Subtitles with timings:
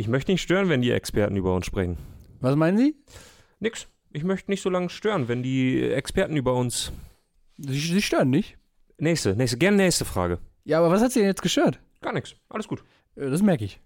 [0.00, 1.98] Ich möchte nicht stören, wenn die Experten über uns sprechen.
[2.40, 2.94] Was meinen Sie?
[3.58, 3.86] Nix.
[4.12, 6.90] Ich möchte nicht so lange stören, wenn die Experten über uns.
[7.58, 8.56] Sie, Sie stören nicht.
[8.96, 10.38] Nächste, nächste, gerne nächste Frage.
[10.64, 11.80] Ja, aber was hat Sie denn jetzt gestört?
[12.00, 12.34] Gar nichts.
[12.48, 12.82] Alles gut.
[13.14, 13.78] Äh, Das merke ich.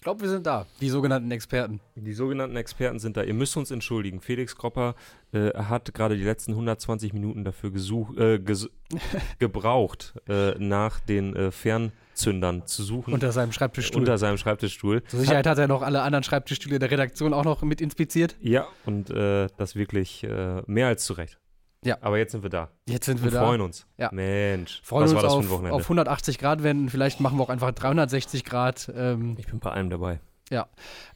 [0.00, 1.78] Ich glaube, wir sind da, die sogenannten Experten.
[1.94, 3.22] Die sogenannten Experten sind da.
[3.22, 4.22] Ihr müsst uns entschuldigen.
[4.22, 4.94] Felix Kropper
[5.32, 8.70] äh, hat gerade die letzten 120 Minuten dafür gesuch, äh, ges
[9.38, 13.12] gebraucht, äh, nach den äh, Fernzündern zu suchen.
[13.12, 14.00] Unter seinem Schreibtischstuhl.
[14.00, 15.02] unter seinem Schreibtischstuhl.
[15.02, 18.36] Zur Sicherheit hat er noch alle anderen Schreibtischstühle der Redaktion auch noch mit inspiziert.
[18.40, 21.38] Ja, und äh, das wirklich äh, mehr als zu Recht.
[21.84, 21.96] Ja.
[22.02, 22.68] Aber jetzt sind wir da.
[22.86, 23.46] Jetzt sind wir Wir da.
[23.46, 23.86] freuen uns.
[23.96, 24.10] Ja.
[24.12, 25.74] Mensch, Freuen was uns war das auf, für ein Wochenende?
[25.76, 26.90] auf 180 Grad wenden.
[26.90, 28.92] Vielleicht machen wir auch einfach 360 Grad.
[28.94, 30.20] Ähm, ich bin bei allem dabei.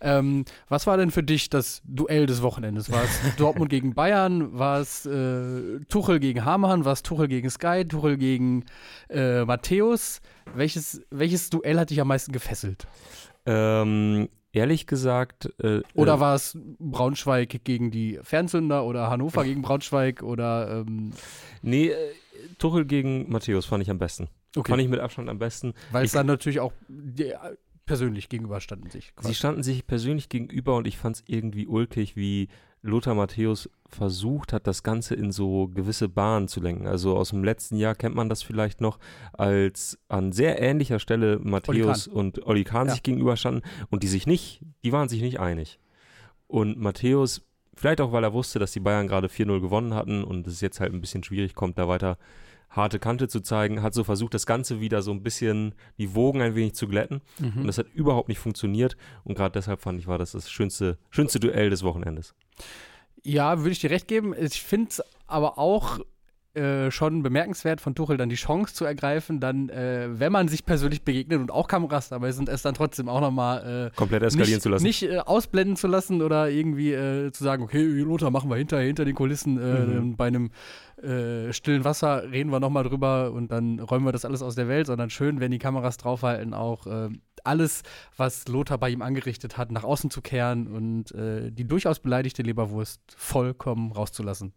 [0.01, 2.91] ähm, was war denn für dich das Duell des Wochenendes?
[2.93, 4.57] War es Dortmund gegen Bayern?
[4.57, 6.85] War es äh, Tuchel gegen Hamann?
[6.85, 7.85] War es Tuchel gegen Sky?
[7.85, 8.65] Tuchel gegen
[9.11, 10.21] äh, Matthäus?
[10.55, 12.87] Welches, welches Duell hat dich am meisten gefesselt?
[13.45, 19.63] Ähm, ehrlich gesagt, äh, Oder äh, war es Braunschweig gegen die Fernzünder oder Hannover gegen
[19.63, 21.13] Braunschweig oder ähm,
[21.63, 21.97] nee, äh,
[22.59, 24.29] Tuchel gegen Matthäus fand ich am besten.
[24.57, 25.75] okay, Fand ich mit Abstand am besten.
[25.93, 27.39] weil es dann natürlich auch die, äh,
[27.87, 29.07] persönlich gegenüberstanden sich.
[29.07, 29.35] Sie quasi.
[29.35, 32.49] standen sich persönlich gegenüber und ich fand es irgendwie ulkig, wie
[32.85, 36.87] Lothar Matthäus versucht hat, das Ganze in so gewisse Bahnen zu lenken.
[36.87, 38.99] Also aus dem letzten Jahr kennt man das vielleicht noch,
[39.33, 42.93] als an sehr ähnlicher Stelle Matthäus und Olli Kahn Ja.
[42.93, 45.79] sich gegenüberstanden und die sich nicht, die waren sich nicht einig.
[46.47, 47.41] Und Matthäus,
[47.75, 50.79] vielleicht auch, weil er wusste, dass die Bayern gerade 4-0 gewonnen hatten und es jetzt
[50.81, 52.19] halt ein bisschen schwierig kommt, da weiter
[52.75, 56.41] harte Kante zu zeigen, hat so versucht, das Ganze wieder so ein bisschen, die Wogen
[56.43, 57.21] ein wenig zu glätten.
[57.41, 57.67] Und Mhm.
[57.67, 58.97] das hat überhaupt nicht funktioniert.
[59.25, 62.35] Und gerade deshalb fand ich, war das das schönste, schönste Duell des Wochenendes.
[63.23, 64.35] Ja, würde ich dir recht geben.
[64.39, 66.01] Ich finde es aber auch
[66.55, 70.65] äh, schon bemerkenswert von Tuchel dann die Chance zu ergreifen, dann, äh, wenn man sich
[70.65, 74.53] persönlich begegnet und auch Kameras dabei sind, es dann trotzdem auch nochmal äh, Komplett eskalieren
[74.55, 74.85] nicht, zu lassen.
[74.85, 78.79] nicht äh, ausblenden zu lassen oder irgendwie äh, zu sagen, okay, Lothar, machen wir hinter,
[78.79, 80.17] hinter den Kulissen äh, Mhm.
[80.17, 80.51] bei einem
[81.51, 84.87] stillen Wasser reden wir nochmal drüber und dann räumen wir das alles aus der Welt,
[84.87, 86.87] sondern schön, wenn die Kameras draufhalten, auch
[87.43, 87.83] alles,
[88.17, 93.01] was Lothar bei ihm angerichtet hat, nach außen zu kehren und die durchaus beleidigte Leberwurst
[93.17, 94.55] vollkommen rauszulassen.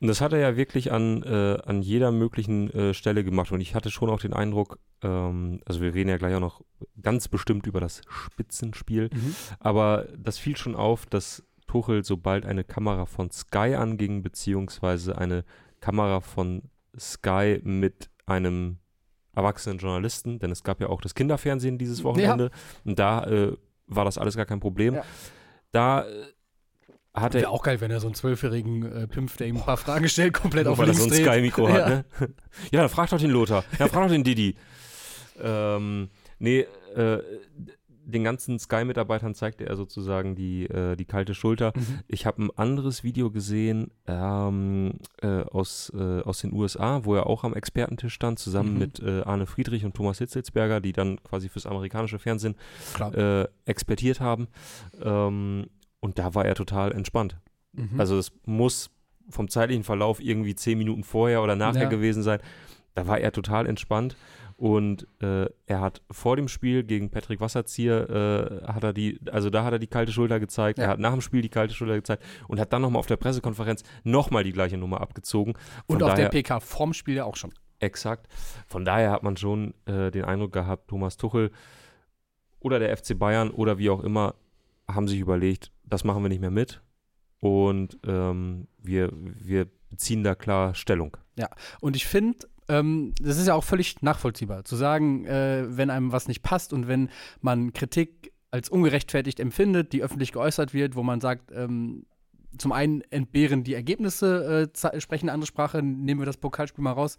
[0.00, 3.52] Und das hat er ja wirklich an, äh, an jeder möglichen äh, Stelle gemacht.
[3.52, 6.62] Und ich hatte schon auch den Eindruck, ähm, also wir reden ja gleich auch noch
[7.02, 9.10] ganz bestimmt über das Spitzenspiel,
[9.58, 15.44] aber das fiel schon auf, dass Tuchel, sobald eine Kamera von Sky anging, beziehungsweise eine
[15.80, 16.62] Kamera von
[16.98, 18.78] Sky mit einem
[19.34, 22.50] erwachsenen Journalisten, denn es gab ja auch das Kinderfernsehen dieses Wochenende,
[22.84, 23.56] und da äh,
[23.86, 24.94] war das alles gar kein Problem.
[24.94, 25.04] Ja.
[25.72, 26.06] Da
[27.20, 29.62] hat er Wäre auch geil, wenn er so einen zwölfjährigen äh, Pimpf, der ihm ein
[29.64, 31.24] paar Fragen stellt, komplett Nur auf weil er links so ein.
[31.24, 31.74] Sky-Mikro Ja.
[31.74, 32.04] hat, ne?
[32.72, 33.64] Ja, dann frag doch den Lothar.
[33.78, 34.56] Ja, frag doch den Didi.
[35.42, 37.18] ähm, nee, äh,
[38.02, 41.72] den ganzen Sky-Mitarbeitern zeigte er sozusagen die, äh, die kalte Schulter.
[41.76, 42.00] Mhm.
[42.08, 47.26] Ich habe ein anderes Video gesehen ähm, äh, aus, äh, aus den USA, wo er
[47.28, 48.78] auch am Expertentisch stand, zusammen Mhm.
[48.78, 52.56] mit äh, Arne Friedrich und Thomas Hitzelsberger, die dann quasi fürs amerikanische Fernsehen
[53.14, 54.48] äh, expertiert haben.
[55.00, 55.66] Ähm,
[56.00, 57.36] und da war er total entspannt.
[57.72, 57.98] Mhm.
[58.00, 58.90] Also es muss
[59.28, 61.88] vom zeitlichen Verlauf irgendwie zehn Minuten vorher oder nachher Ja.
[61.88, 62.40] gewesen sein.
[62.94, 64.16] Da war er total entspannt
[64.56, 68.10] und äh, er hat vor dem Spiel gegen Patrick Wasserzieher
[68.66, 70.78] äh, hat er die, also da hat er die kalte Schulter gezeigt.
[70.78, 70.84] Ja.
[70.86, 73.16] Er hat nach dem Spiel die kalte Schulter gezeigt und hat dann nochmal auf der
[73.16, 75.54] Pressekonferenz nochmal die gleiche Nummer abgezogen.
[75.86, 77.52] Von und auf daher, der PK vorm Spiel ja auch schon.
[77.78, 78.26] Exakt.
[78.66, 81.52] Von daher hat man schon äh, den Eindruck gehabt, Thomas Tuchel
[82.58, 84.34] oder der FC Bayern oder wie auch immer
[84.94, 86.82] haben sich überlegt, das machen wir nicht mehr mit
[87.40, 91.16] und ähm, wir, wir beziehen da klar Stellung.
[91.80, 96.12] Und ich finde, ähm, das ist ja auch völlig nachvollziehbar, zu sagen, äh, wenn einem
[96.12, 101.02] was nicht passt und wenn man Kritik als ungerechtfertigt empfindet, die öffentlich geäußert wird, wo
[101.02, 102.06] man sagt, ähm,
[102.58, 106.92] zum einen entbehren die Ergebnisse, äh, sprechen eine andere Sprache, nehmen wir das Pokalspiel mal
[106.92, 107.16] raus.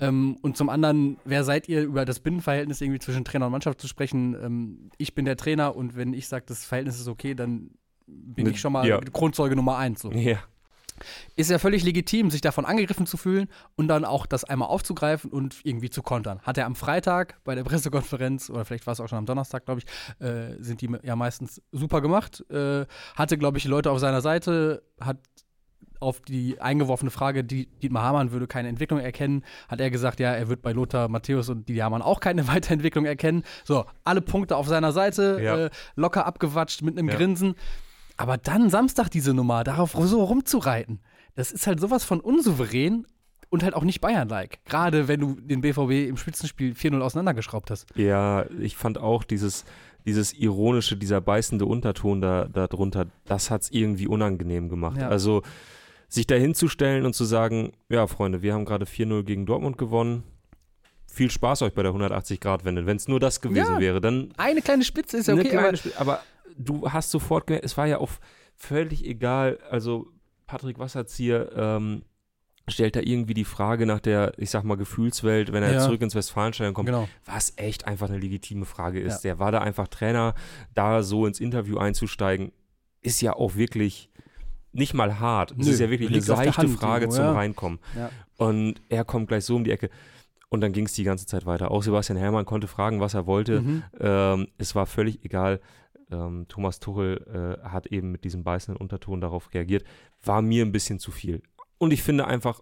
[0.00, 3.80] Ähm, und zum anderen, wer seid ihr, über das Binnenverhältnis irgendwie zwischen Trainer und Mannschaft
[3.80, 4.34] zu sprechen?
[4.42, 7.70] Ähm, ich bin der Trainer und wenn ich sage, das Verhältnis ist okay, dann
[8.06, 9.00] bin Ne- ich schon mal ja.
[9.00, 10.02] Kronzeuge Nummer eins.
[10.02, 10.38] So Ja.
[11.36, 15.30] Ist ja völlig legitim, sich davon angegriffen zu fühlen und dann auch das einmal aufzugreifen
[15.30, 16.40] und irgendwie zu kontern.
[16.42, 19.64] Hat er am Freitag bei der Pressekonferenz, oder vielleicht war es auch schon am Donnerstag,
[19.64, 22.44] glaube ich, äh, sind die ja meistens super gemacht.
[22.50, 22.86] Äh,
[23.16, 25.18] hatte, glaube ich, Leute auf seiner Seite, hat
[26.00, 30.32] auf die eingeworfene Frage, die Dietmar Hamann würde keine Entwicklung erkennen, hat er gesagt, ja,
[30.32, 33.44] er wird bei Lothar Matthäus und Dietmar Hamann auch keine Weiterentwicklung erkennen.
[33.64, 35.56] So, alle Punkte auf seiner Seite, Ja.
[35.66, 37.14] äh, locker abgewatscht mit einem Ja.
[37.16, 37.54] Grinsen.
[38.16, 41.00] Aber dann Samstag diese Nummer, darauf so rumzureiten,
[41.34, 43.06] das ist halt sowas von unsouverän
[43.48, 44.64] und halt auch nicht Bayern-like.
[44.64, 47.86] Gerade wenn du den BVB im Spitzenspiel 4-0 auseinandergeschraubt hast.
[47.96, 49.64] Ja, ich fand auch dieses,
[50.06, 54.98] dieses ironische, dieser beißende Unterton da, da drunter, das hat es irgendwie unangenehm gemacht.
[55.00, 55.08] Ja.
[55.08, 55.42] Also
[56.08, 60.22] sich da hinzustellen und zu sagen, ja, Freunde, wir haben gerade 4-0 gegen Dortmund gewonnen.
[61.06, 62.86] Viel Spaß euch bei der 180-Grad-Wende.
[62.86, 63.80] Wenn es nur das gewesen Ja.
[63.80, 66.20] wäre, dann Eine kleine Spitze ist ja eine okay, kleine aber aber
[66.56, 68.10] du hast sofort gemerkt, es war ja auch
[68.56, 69.58] völlig egal.
[69.70, 70.08] Also
[70.46, 72.02] Patrick Wasserzieher ähm,
[72.68, 75.80] stellt da irgendwie die Frage nach der, ich sag mal, Gefühlswelt, wenn er Ja.
[75.80, 77.08] zurück ins Westfalenstadion kommt, genau.
[77.24, 79.22] was echt einfach eine legitime Frage ist.
[79.22, 80.34] Der war da einfach Trainer,
[80.74, 82.52] da so ins Interview einzusteigen,
[83.00, 84.10] ist ja auch wirklich
[84.72, 85.54] nicht mal hart.
[85.58, 87.32] Es ist ja wirklich eine seichte Hand Frage irgendwo, zum ja.
[87.32, 87.78] Reinkommen.
[87.96, 88.10] Ja.
[88.36, 89.90] Und er kommt gleich so um die Ecke.
[90.48, 91.70] Und dann ging es die ganze Zeit weiter.
[91.70, 93.60] Auch Sebastian Herrmann konnte fragen, was er wollte.
[93.60, 93.82] Mhm.
[93.98, 95.60] Ähm, es war völlig egal.
[96.12, 99.84] Ähm, Thomas Tuchel äh, hat eben mit diesem beißenden Unterton darauf reagiert.
[100.22, 101.42] War mir ein bisschen zu viel.
[101.78, 102.60] Und ich finde einfach,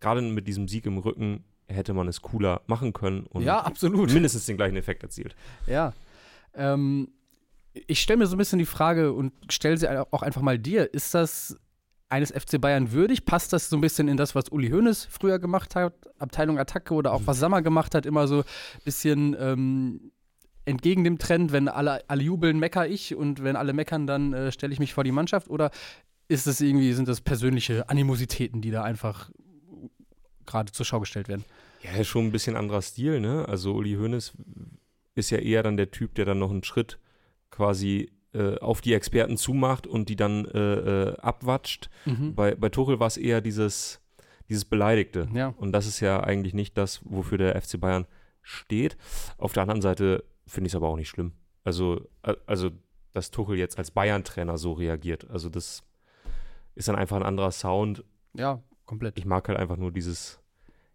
[0.00, 4.12] gerade mit diesem Sieg im Rücken hätte man es cooler machen können und Ja, absolut.
[4.12, 5.34] mindestens den gleichen Effekt erzielt.
[5.66, 5.92] Ja.
[6.54, 7.08] Ähm,
[7.72, 10.92] ich stelle mir so ein bisschen die Frage und stelle sie auch einfach mal dir.
[10.92, 11.56] Ist das
[12.10, 13.24] eines FC Bayern würdig?
[13.24, 16.92] Passt das so ein bisschen in das, was Uli Hoeneß früher gemacht hat, Abteilung Attacke
[16.92, 18.44] oder auch was Sammer gemacht hat, immer so ein
[18.84, 20.11] bisschen ähm,
[20.64, 24.52] entgegen dem Trend, wenn alle, alle jubeln, mecker ich und wenn alle meckern, dann äh,
[24.52, 25.48] stelle ich mich vor die Mannschaft?
[25.48, 25.70] Oder
[26.28, 29.30] ist es irgendwie, sind das persönliche Animositäten, die da einfach
[30.46, 31.44] gerade zur Schau gestellt werden?
[31.82, 33.46] Ja, schon ein bisschen anderer Stil, ne?
[33.48, 34.32] Also Uli Hoeneß
[35.14, 36.98] ist ja eher dann der Typ, der dann noch einen Schritt
[37.50, 41.90] quasi äh, auf die Experten zumacht und die dann äh, äh, abwatscht.
[42.06, 42.34] Mhm.
[42.34, 44.00] Bei, bei Tuchel war es eher dieses,
[44.48, 45.28] dieses Beleidigte.
[45.34, 45.48] Ja.
[45.56, 48.06] Und das ist ja eigentlich nicht das, wofür der FC Bayern
[48.40, 48.96] steht.
[49.38, 51.32] Auf der anderen Seite finde ich es aber auch nicht schlimm.
[51.64, 52.08] Also,
[52.46, 52.70] also,
[53.12, 55.30] dass Tuchel jetzt als Bayern-Trainer so reagiert.
[55.30, 55.82] Also, das
[56.74, 58.04] ist dann einfach ein anderer Sound.
[58.34, 59.18] Ja, komplett.
[59.18, 60.40] Ich mag halt einfach nur dieses,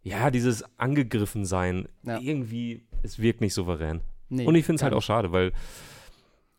[0.04, 1.88] ja, dieses angegriffen sein.
[2.04, 2.20] Ja.
[2.20, 4.02] Irgendwie, es wirkt nicht souverän.
[4.30, 5.54] Nee, Und ich finde es halt auch schade, weil,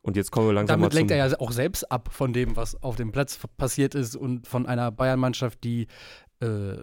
[0.03, 2.83] und jetzt kommen wir langsam Damit lenkt er ja auch selbst ab von dem, was
[2.83, 5.87] auf dem Platz passiert ist und von einer Bayern-Mannschaft, die
[6.41, 6.77] äh,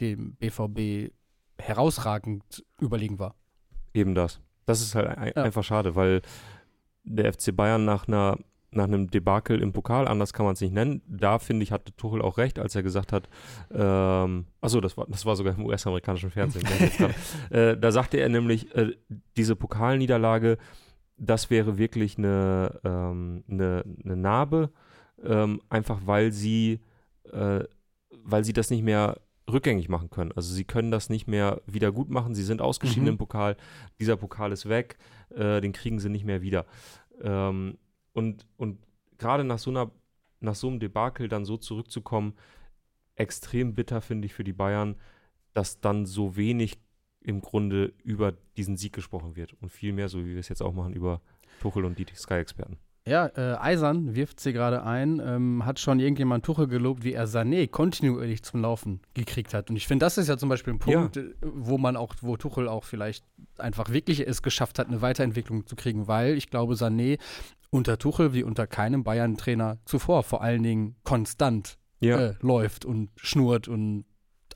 [0.00, 1.12] dem BVB
[1.58, 3.34] herausragend überlegen war.
[3.92, 4.40] Eben das.
[4.70, 5.42] Das ist halt ein, Ja.
[5.42, 6.22] einfach schade, weil
[7.04, 8.38] der FC Bayern nach einer
[8.72, 11.92] nach einem Debakel im Pokal, anders kann man es nicht nennen, da finde ich, hatte
[11.96, 13.28] Tuchel auch recht, als er gesagt hat,
[13.72, 16.62] ähm, achso, das war, das war sogar im US-amerikanischen Fernsehen.
[16.64, 17.10] grad.
[17.50, 18.92] äh, da sagte er nämlich, äh,
[19.36, 20.56] diese Pokalniederlage,
[21.16, 24.70] das wäre wirklich eine, ähm, eine, eine Narbe,
[25.24, 26.78] ähm, einfach weil sie,
[27.32, 27.64] äh,
[28.22, 29.16] weil sie das nicht mehr
[29.52, 30.32] rückgängig machen können.
[30.32, 32.34] Also sie können das nicht mehr wieder gut machen.
[32.34, 33.08] Sie sind ausgeschieden Mhm.
[33.10, 33.56] im Pokal.
[33.98, 34.98] Dieser Pokal ist weg.
[35.30, 36.66] Äh, den kriegen sie nicht mehr wieder.
[37.22, 37.78] Ähm,
[38.12, 38.78] und und
[39.18, 39.90] gerade nach so einer,
[40.40, 42.34] nach so einem Debakel dann so zurückzukommen,
[43.16, 44.96] extrem bitter finde ich für die Bayern,
[45.52, 46.78] dass dann so wenig
[47.20, 50.62] im Grunde über diesen Sieg gesprochen wird und viel mehr, so wie wir es jetzt
[50.62, 51.20] auch machen, über
[51.60, 52.78] Tuchel und die Sky-Experten.
[53.06, 57.26] Ja, äh, Eisern wirft sie gerade ein, ähm, hat schon irgendjemand Tuchel gelobt, wie er
[57.26, 59.70] Sané kontinuierlich zum Laufen gekriegt hat.
[59.70, 62.36] Und ich finde, das ist ja zum Beispiel ein Punkt, äh, wo man auch, wo
[62.36, 63.24] Tuchel auch vielleicht
[63.56, 67.18] einfach wirklich es geschafft hat, eine Weiterentwicklung zu kriegen, weil ich glaube, Sané
[67.70, 73.10] unter Tuchel wie unter keinem Bayern-Trainer zuvor vor allen Dingen konstant Ja, äh, läuft und
[73.16, 74.04] schnurrt und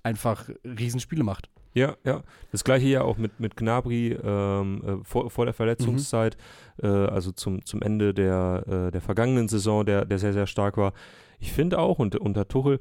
[0.02, 1.48] einfach Riesenspiele macht.
[1.74, 2.22] Ja, ja.
[2.52, 6.36] Das gleiche ja auch mit, mit Gnabry ähm, äh, vor, vor der Verletzungszeit,
[6.82, 10.76] äh, also zum, zum Ende der, äh, der vergangenen Saison, der, der sehr, sehr stark
[10.76, 10.92] war.
[11.40, 12.78] Ich finde auch unter, unter Tuchel,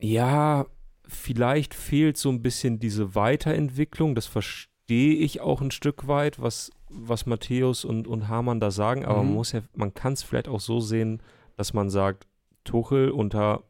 [0.00, 0.66] ja,
[1.06, 4.14] vielleicht fehlt so ein bisschen diese Weiterentwicklung.
[4.14, 9.04] Das verstehe ich auch ein Stück weit, was, was Matthäus und, und Hamann da sagen,
[9.04, 9.28] aber Mhm.
[9.28, 11.22] man muss ja, man kann es vielleicht auch so sehen,
[11.56, 12.26] dass man sagt,
[12.64, 13.64] Tuchel unter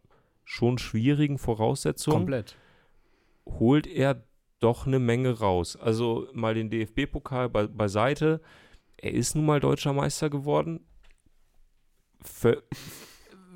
[0.45, 2.57] schon schwierigen Voraussetzungen Komplett.
[3.49, 4.25] Holt er
[4.61, 5.77] doch eine Menge raus.
[5.77, 8.41] Also mal den DFB-Pokal be beiseite.
[8.97, 10.81] Er ist nun mal deutscher Meister geworden.
[12.25, 12.63] Vö-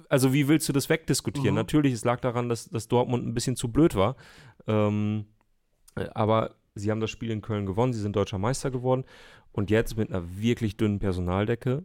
[0.08, 1.54] also wie willst du das wegdiskutieren?
[1.54, 1.60] Mhm.
[1.60, 4.16] Natürlich, es lag daran, dass, dass Dortmund ein bisschen zu blöd war.
[4.66, 5.24] Ähm,
[5.96, 9.04] äh, aber sie haben das Spiel in Köln gewonnen, sie sind deutscher Meister geworden.
[9.52, 11.84] Und jetzt mit einer wirklich dünnen Personaldecke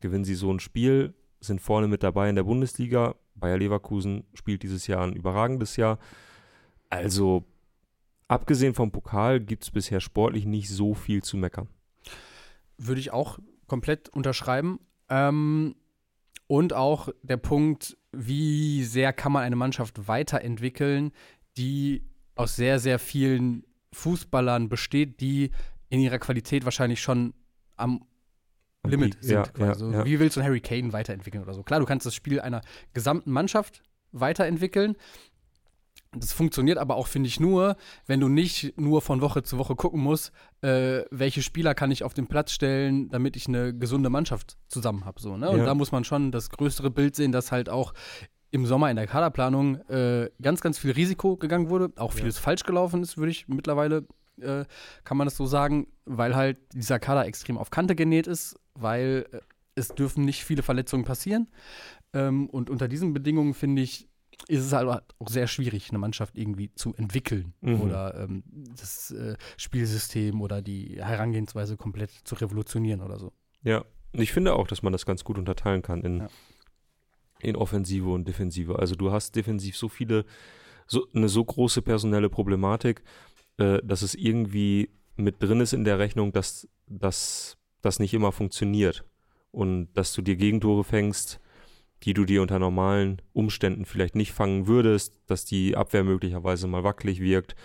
[0.00, 3.14] gewinnen sie so ein Spiel, sind vorne mit dabei in der Bundesliga.
[3.34, 5.98] Bayer Leverkusen spielt dieses Jahr ein überragendes Jahr.
[6.90, 7.44] Also,
[8.28, 11.68] abgesehen vom Pokal gibt es bisher sportlich nicht so viel zu meckern.
[12.78, 14.80] Würde ich auch komplett unterschreiben.
[15.08, 15.74] Ähm,
[16.46, 21.12] und auch der Punkt, wie sehr kann man eine Mannschaft weiterentwickeln,
[21.56, 25.50] die aus sehr, sehr vielen Fußballern besteht, die
[25.88, 27.34] in ihrer Qualität wahrscheinlich schon
[27.76, 28.04] am
[28.84, 29.32] Limit sind.
[29.32, 29.62] ja, quasi.
[29.62, 30.04] ja, So, ja.
[30.04, 31.62] Wie willst du einen Harry Kane weiterentwickeln oder so?
[31.62, 32.60] Klar, du kannst das Spiel einer
[32.92, 34.96] gesamten Mannschaft weiterentwickeln.
[36.20, 39.76] Das funktioniert aber auch, finde ich, nur, wenn du nicht nur von Woche zu Woche
[39.76, 40.32] gucken musst,
[40.62, 45.04] äh, welche Spieler kann ich auf den Platz stellen, damit ich eine gesunde Mannschaft zusammen
[45.04, 45.20] habe.
[45.20, 45.50] So, ne?
[45.50, 47.92] Und da muss man schon das größere Bild sehen, dass halt auch
[48.50, 52.42] im Sommer in der Kaderplanung äh, ganz, ganz viel Risiko gegangen wurde, auch vieles ja.
[52.42, 54.06] falsch gelaufen ist, würde ich mittlerweile,
[54.40, 54.64] äh,
[55.04, 59.26] kann man das so sagen, weil halt dieser Kader extrem auf Kante genäht ist, weil
[59.32, 59.40] äh,
[59.74, 61.48] es dürfen nicht viele Verletzungen passieren.
[62.12, 64.08] Ähm, und unter diesen Bedingungen, finde ich,
[64.48, 67.80] ist es halt auch sehr schwierig, eine Mannschaft irgendwie zu entwickeln mhm.
[67.80, 68.44] oder ähm,
[68.76, 73.32] das äh, Spielsystem oder die Herangehensweise komplett zu revolutionieren oder so.
[73.62, 76.28] Ja, ich finde auch, dass man das ganz gut unterteilen kann in, ja.
[77.40, 78.78] in Offensive und Defensive.
[78.78, 80.24] Also du hast defensiv so viele,
[80.86, 83.02] so, eine so große personelle Problematik,
[83.58, 89.04] äh, dass es irgendwie mit drin ist in der Rechnung, dass das nicht immer funktioniert
[89.50, 91.40] und dass du dir Gegentore fängst,
[92.02, 96.84] die du dir unter normalen Umständen vielleicht nicht fangen würdest, dass die Abwehr möglicherweise mal
[96.84, 97.56] wackelig wirkt,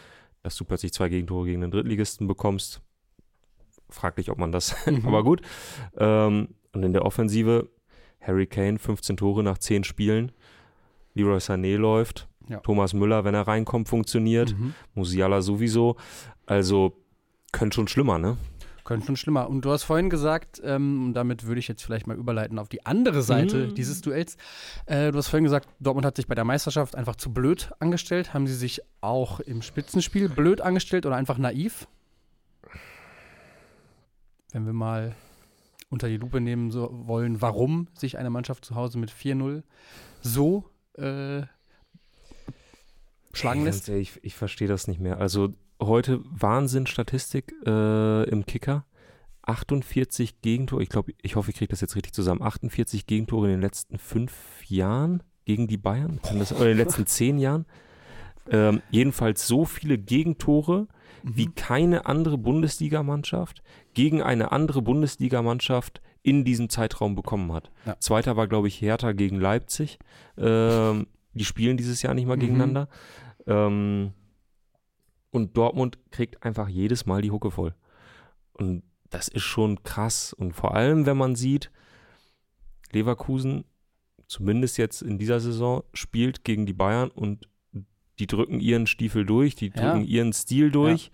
[0.44, 2.82] dass du plötzlich zwei Gegentore gegen den Drittligisten bekommst.
[3.90, 5.06] Fraglich, ob man das, mhm.
[5.06, 5.42] aber gut.
[5.98, 7.70] Ähm, und in der Offensive,
[8.22, 10.32] Harry Kane, 15 Tore nach 10 Spielen.
[11.14, 12.30] Leroy Sané läuft.
[12.48, 12.60] Ja.
[12.60, 14.58] Thomas Müller, wenn er reinkommt, funktioniert.
[14.58, 14.74] Mhm.
[14.94, 15.98] Musiala sowieso.
[16.46, 16.98] Also
[17.52, 18.38] könnte schon schlimmer, ne?
[18.84, 19.50] Könnte schon schlimmer.
[19.50, 22.70] Und du hast vorhin gesagt, ähm, und damit würde ich jetzt vielleicht mal überleiten auf
[22.70, 23.76] die andere Seite mhm.
[23.76, 24.38] dieses Duells.
[24.86, 28.34] Äh, du hast vorhin gesagt, Dortmund hat sich bei der Meisterschaft einfach zu blöd angestellt.
[28.34, 31.88] Haben sie sich auch im Spitzenspiel blöd angestellt oder einfach naiv?
[34.52, 35.16] Wenn wir mal
[35.90, 39.64] unter die Lupe nehmen so wollen, warum sich eine Mannschaft zu Hause mit 4-0
[40.22, 41.44] so äh,
[43.34, 43.90] schlagen lässt?
[43.90, 45.20] Ich, ich verstehe das nicht mehr.
[45.20, 48.86] Also heute Wahnsinn-Statistik äh, im Kicker.
[49.44, 52.42] 48 Gegentore, ich glaube, ich hoffe, ich kriege das jetzt richtig zusammen.
[52.42, 54.34] 48 Gegentore in den letzten fünf
[54.68, 57.66] Jahren gegen die Bayern, das, oder in den letzten zehn Jahren.
[58.50, 60.88] Ähm, jedenfalls so viele Gegentore
[61.24, 61.38] mhm.
[61.38, 63.62] wie keine andere Bundesligamannschaft
[63.94, 67.72] gegen eine andere Bundesligamannschaft in diesem Zeitraum bekommen hat.
[67.86, 68.00] Ja.
[68.00, 69.98] Zweiter war, glaube ich, Hertha gegen Leipzig.
[70.38, 72.42] Ähm, die spielen dieses Jahr nicht mal mhm.
[72.42, 72.90] gegeneinander.
[73.48, 74.14] Ähm,
[75.32, 77.74] und Dortmund kriegt einfach jedes Mal die Hucke voll.
[78.54, 80.34] Und das ist schon krass.
[80.34, 81.72] Und vor allem, wenn man sieht,
[82.92, 83.66] Leverkusen,
[84.28, 87.48] zumindest jetzt in dieser Saison, spielt gegen die Bayern und
[88.20, 89.94] die drücken ihren Stiefel durch, die ja.
[89.94, 91.12] drücken ihren Stil durch, ja.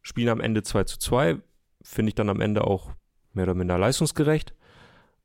[0.00, 1.38] spielen am Ende 2 zu 2,
[1.82, 2.92] finde ich dann am Ende auch
[3.32, 4.54] mehr oder minder leistungsgerecht.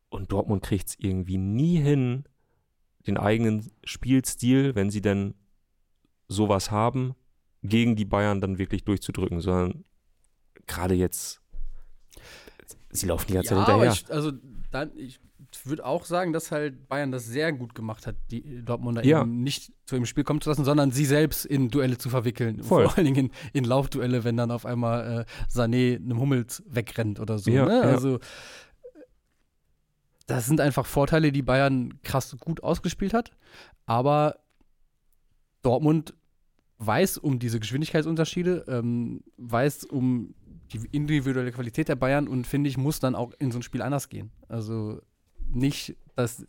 [0.10, 2.26] Und Dortmund kriegt es irgendwie nie hin,
[3.08, 5.36] den eigenen Spielstil, wenn sie denn
[6.28, 7.16] sowas haben,
[7.68, 9.84] gegen die Bayern dann wirklich durchzudrücken, sondern
[10.68, 11.42] gerade jetzt,
[12.90, 13.94] sie laufen die ganze ja, Zeit hinterher.
[13.94, 14.32] Ich, also
[14.72, 15.20] dann, ich
[15.64, 19.22] würde auch sagen, dass halt Bayern das sehr gut gemacht hat, die Dortmunder ja.
[19.22, 22.62] eben nicht zu dem Spiel kommen zu lassen, sondern sie selbst in Duelle zu verwickeln.
[22.64, 22.84] Voll.
[22.86, 27.20] Vor allen Dingen in, in Laufduelle, wenn dann auf einmal äh, Sané einem Hummels wegrennt
[27.20, 27.52] oder so.
[27.52, 27.82] Ja, ne?
[27.82, 28.20] Also
[30.28, 33.32] das sind einfach Vorteile, die Bayern krass gut ausgespielt hat.
[33.86, 34.40] Aber
[35.62, 36.14] Dortmund
[36.86, 40.36] weiß um diese Geschwindigkeitsunterschiede, ähm, weiß um
[40.72, 43.82] die individuelle Qualität der Bayern und finde ich, muss dann auch in so ein Spiel
[43.82, 44.32] anders gehen.
[44.48, 45.02] Also
[45.52, 46.46] nicht, dass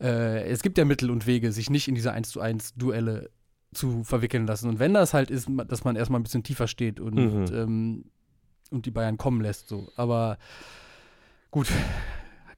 [0.00, 3.30] äh, es gibt ja Mittel und Wege, sich nicht in diese 1 zu 1 Duelle
[3.72, 4.68] zu verwickeln lassen.
[4.68, 7.46] Und wenn das halt ist, dass man erstmal ein bisschen tiefer steht und, mhm.
[7.52, 8.04] ähm,
[8.70, 9.88] und die Bayern kommen lässt, so.
[9.96, 10.38] Aber
[11.50, 11.68] gut,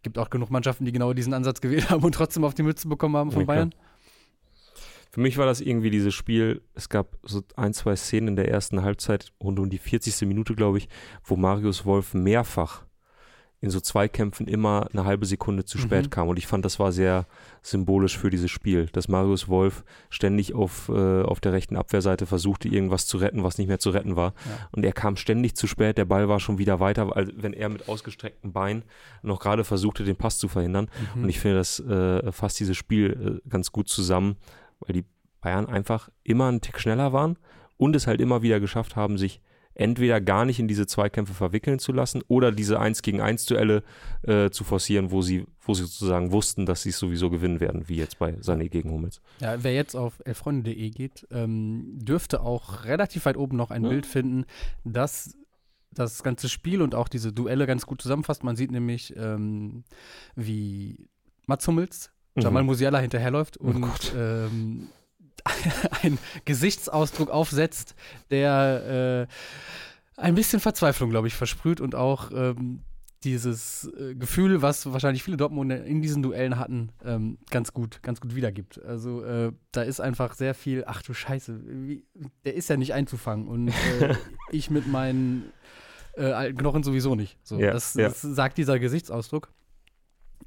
[0.03, 2.89] gibt auch genug Mannschaften, die genau diesen Ansatz gewählt haben und trotzdem auf die Mütze
[2.89, 3.71] bekommen haben von ja, Bayern.
[3.71, 3.88] Klar.
[5.19, 8.49] Für mich war das irgendwie dieses Spiel, es gab so ein, zwei Szenen in der
[8.49, 10.29] ersten Halbzeit, rund um die 40.
[10.29, 10.89] Minute, glaube ich,
[11.25, 12.85] wo Marius Wolf mehrfach
[13.61, 16.11] in so Zweikämpfen immer eine halbe Sekunde zu spät mhm.
[16.11, 16.29] kam.
[16.29, 17.27] Und ich fand, das war sehr
[17.63, 22.69] symbolisch für dieses Spiel, dass Marius Wolf ständig auf, äh, auf der rechten Abwehrseite versuchte,
[22.69, 24.35] irgendwas zu retten, was nicht mehr zu retten war.
[24.47, 24.69] Ja.
[24.71, 27.71] Und er kam ständig zu spät, der Ball war schon wieder weiter, als wenn er
[27.71, 28.85] mit ausgestrecktem Bein
[29.25, 30.89] noch gerade versuchte, den Pass zu verhindern.
[31.17, 31.25] Mhm.
[31.25, 34.37] Und ich finde, das äh, fasst dieses Spiel äh, ganz gut zusammen
[34.81, 35.05] weil die
[35.41, 37.39] Bayern einfach immer einen Tick schneller waren
[37.77, 39.41] und es halt immer wieder geschafft haben, sich
[39.79, 43.85] entweder gar nicht in diese Zweikämpfe verwickeln zu lassen oder diese 1 gegen 1 Duelle
[44.23, 47.89] äh, zu forcieren, wo sie, wo sie sozusagen wussten, dass sie es sowieso gewinnen werden,
[47.89, 49.23] wie jetzt bei Sané gegen Hummels.
[49.41, 53.91] Ja, wer jetzt auf elfreunde.de geht, ähm, dürfte auch relativ weit oben noch ein ja.
[53.91, 54.45] Bild finden,
[54.85, 55.35] das
[55.91, 58.45] das ganze Spiel und auch diese Duelle ganz gut zusammenfasst.
[58.45, 59.85] Man sieht nämlich, ähm,
[60.37, 61.09] wie
[61.47, 62.69] Mats Hummels Jamal mhm.
[62.69, 64.89] Musiala hinterherläuft oh und oh ähm,
[66.03, 67.95] einen Gesichtsausdruck aufsetzt,
[68.31, 72.81] der äh, ein bisschen Verzweiflung, glaube ich, versprüht und auch ähm,
[73.25, 78.21] dieses äh, Gefühl, was wahrscheinlich viele Dortmunder in diesen Duellen hatten, ähm, ganz gut, ganz
[78.21, 78.83] gut wiedergibt.
[78.85, 82.05] Also äh, da ist einfach sehr viel, ach du Scheiße, wie,
[82.45, 84.15] der ist ja nicht einzufangen und äh,
[84.51, 85.53] ich mit meinen
[86.17, 87.39] äh, alten Knochen sowieso nicht.
[87.43, 88.09] So, Ja, das, ja.
[88.09, 89.53] das sagt dieser Gesichtsausdruck.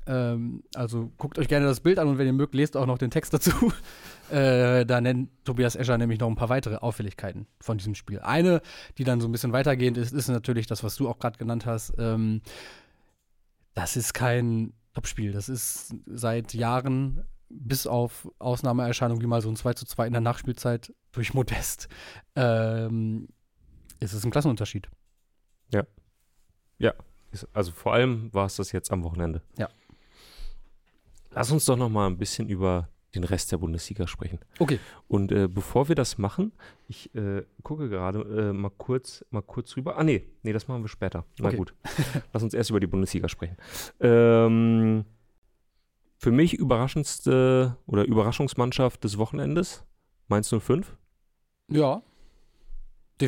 [0.08, 2.98] Ähm, also guckt euch gerne das Bild an und wenn ihr mögt, lest auch noch
[2.98, 3.52] den Text dazu.
[4.32, 8.22] Äh, da nennt Tobias Escher nämlich noch ein paar weitere Auffälligkeiten von diesem Spiel.
[8.22, 8.62] Eine,
[8.98, 11.66] die dann so ein bisschen weitergehend ist, ist natürlich das, was du auch gerade genannt
[11.66, 11.94] hast.
[11.98, 12.42] Ähm,
[13.74, 15.34] das ist kein Topspiel.
[15.34, 20.14] Das ist seit Jahren, bis auf Ausnahmeerscheinungen wie mal so ein 2 zu 2 in
[20.14, 21.90] der Nachspielzeit durch Modest,
[22.38, 23.28] ähm,
[24.00, 24.88] ist es ein Klassenunterschied.
[27.34, 29.42] Ist- Also vor allem war es das jetzt am Wochenende.
[29.58, 29.70] Ja.
[31.32, 34.40] Lass uns doch noch mal ein bisschen über den Rest der Bundesliga sprechen.
[34.60, 34.80] Okay.
[35.08, 36.54] Und äh, bevor wir das machen,
[36.88, 39.98] ich äh, gucke gerade äh, mal kurz mal kurz rüber.
[39.98, 41.26] Ah nee, nee, das machen wir später.
[41.40, 41.58] Na Okay.
[41.58, 41.74] gut.
[42.34, 43.58] Lass uns erst über die Bundesliga sprechen.
[44.00, 45.04] Ähm,
[46.18, 49.84] für mich überraschendste oder Überraschungsmannschaft des Wochenendes
[50.28, 50.96] Mainz 05.
[51.70, 52.02] Ja.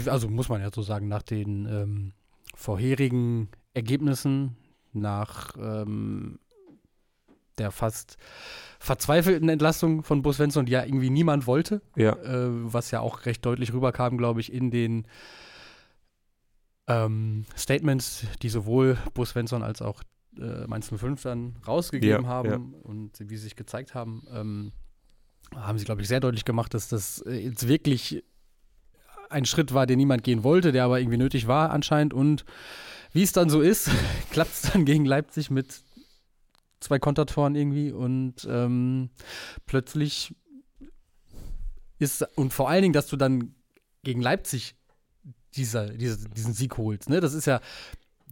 [0.08, 2.14] Also muss man ja so sagen, nach den ähm,
[2.56, 4.56] vorherigen Ergebnissen,
[4.94, 6.40] nach ähm,
[7.58, 8.18] der fast
[8.80, 13.26] verzweifelten Entlassung von Bo Svensson, die ja irgendwie niemand wollte, Ja, äh, was ja auch
[13.26, 15.08] recht deutlich rüberkam, glaube ich, in den
[16.88, 20.04] ähm, Statements, die sowohl Bo Svensson als auch
[20.38, 22.60] äh, Mainz 05 dann rausgegeben Ja, haben ja.
[22.84, 24.72] und wie sie sich gezeigt haben, ähm,
[25.56, 28.24] haben sie, glaube ich, sehr deutlich gemacht, dass das äh, jetzt wirklich
[29.30, 32.14] ein Schritt war, den niemand gehen wollte, der aber irgendwie nötig war anscheinend.
[32.14, 32.46] Und
[33.14, 33.90] wie es dann so ist,
[34.32, 35.83] klappt es dann gegen Leipzig mit
[36.84, 39.10] zwei Kontertoren irgendwie und ähm,
[39.66, 40.36] plötzlich
[42.00, 43.56] ist, und vor allen Dingen, dass du dann
[44.04, 44.76] gegen Leipzig
[45.56, 47.20] dieser, dieser, diesen Sieg holst, ne?
[47.20, 47.62] Das ist ja,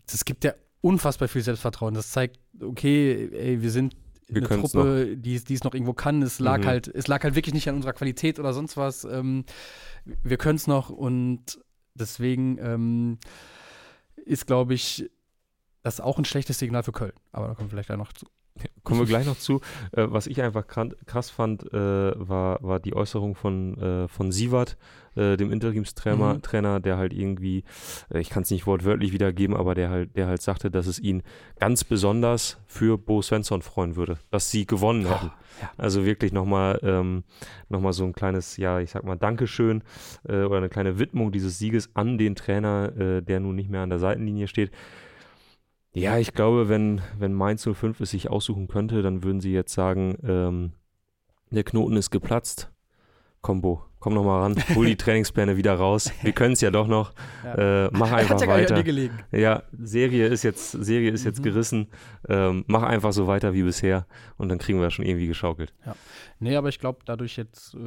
[0.09, 1.93] das gibt ja unfassbar viel Selbstvertrauen.
[1.93, 3.95] Das zeigt, okay, ey, wir sind
[4.27, 6.21] Wir eine Truppe, die es die es noch irgendwo kann.
[6.23, 6.65] Es lag Mhm.
[6.65, 9.03] halt, es lag halt wirklich nicht an unserer Qualität oder sonst was.
[9.05, 9.45] Ähm,
[10.23, 11.59] wir können es noch und
[11.93, 13.19] deswegen ähm,
[14.25, 15.09] ist, glaube ich,
[15.83, 17.13] das auch ein schlechtes Signal für Köln.
[17.31, 18.25] Aber da kommen wir vielleicht gleich noch zu.
[18.83, 19.61] Kommen wir gleich noch zu.
[19.91, 21.77] Äh, was ich einfach krass fand, äh,
[22.15, 24.77] war, war die Äußerung von, äh, von Sievert,
[25.15, 26.41] äh, dem Interimstrainer, Mhm.
[26.41, 27.63] Trainer, der halt irgendwie,
[28.13, 30.99] äh, ich kann es nicht wortwörtlich wiedergeben, aber der halt, der halt sagte, dass es
[30.99, 31.21] ihn
[31.59, 35.31] ganz besonders für Bo Svensson freuen würde, dass sie gewonnen hätten.
[35.61, 35.69] ja.
[35.77, 37.23] Also wirklich nochmal ähm,
[37.69, 39.83] noch mal so ein kleines, ja, ich sag mal, Dankeschön
[40.27, 42.89] äh, oder eine kleine Widmung dieses Sieges an den Trainer,
[43.21, 44.71] der nun nicht mehr an der Seitenlinie steht.
[45.93, 49.73] Ja, ich glaube, wenn, wenn Mainz 05 es sich aussuchen könnte, dann würden sie jetzt
[49.73, 50.71] sagen, ähm,
[51.49, 52.71] der Knoten ist geplatzt.
[53.41, 56.11] Combo, komm noch mal ran, hol die Trainingspläne wieder raus.
[56.21, 57.11] Wir können es ja doch noch.
[57.43, 57.85] Ja.
[57.87, 58.83] Äh, mach Hat einfach ja nicht an weiter.
[58.83, 59.17] gelegen.
[59.31, 61.43] Ja, Serie ist jetzt, Serie ist jetzt Mhm.
[61.43, 61.87] gerissen.
[62.29, 64.05] Ähm, mach einfach so weiter wie bisher
[64.37, 65.73] und dann kriegen wir das schon irgendwie geschaukelt.
[66.39, 67.79] Nee, aber ich glaube, dadurch jetzt äh,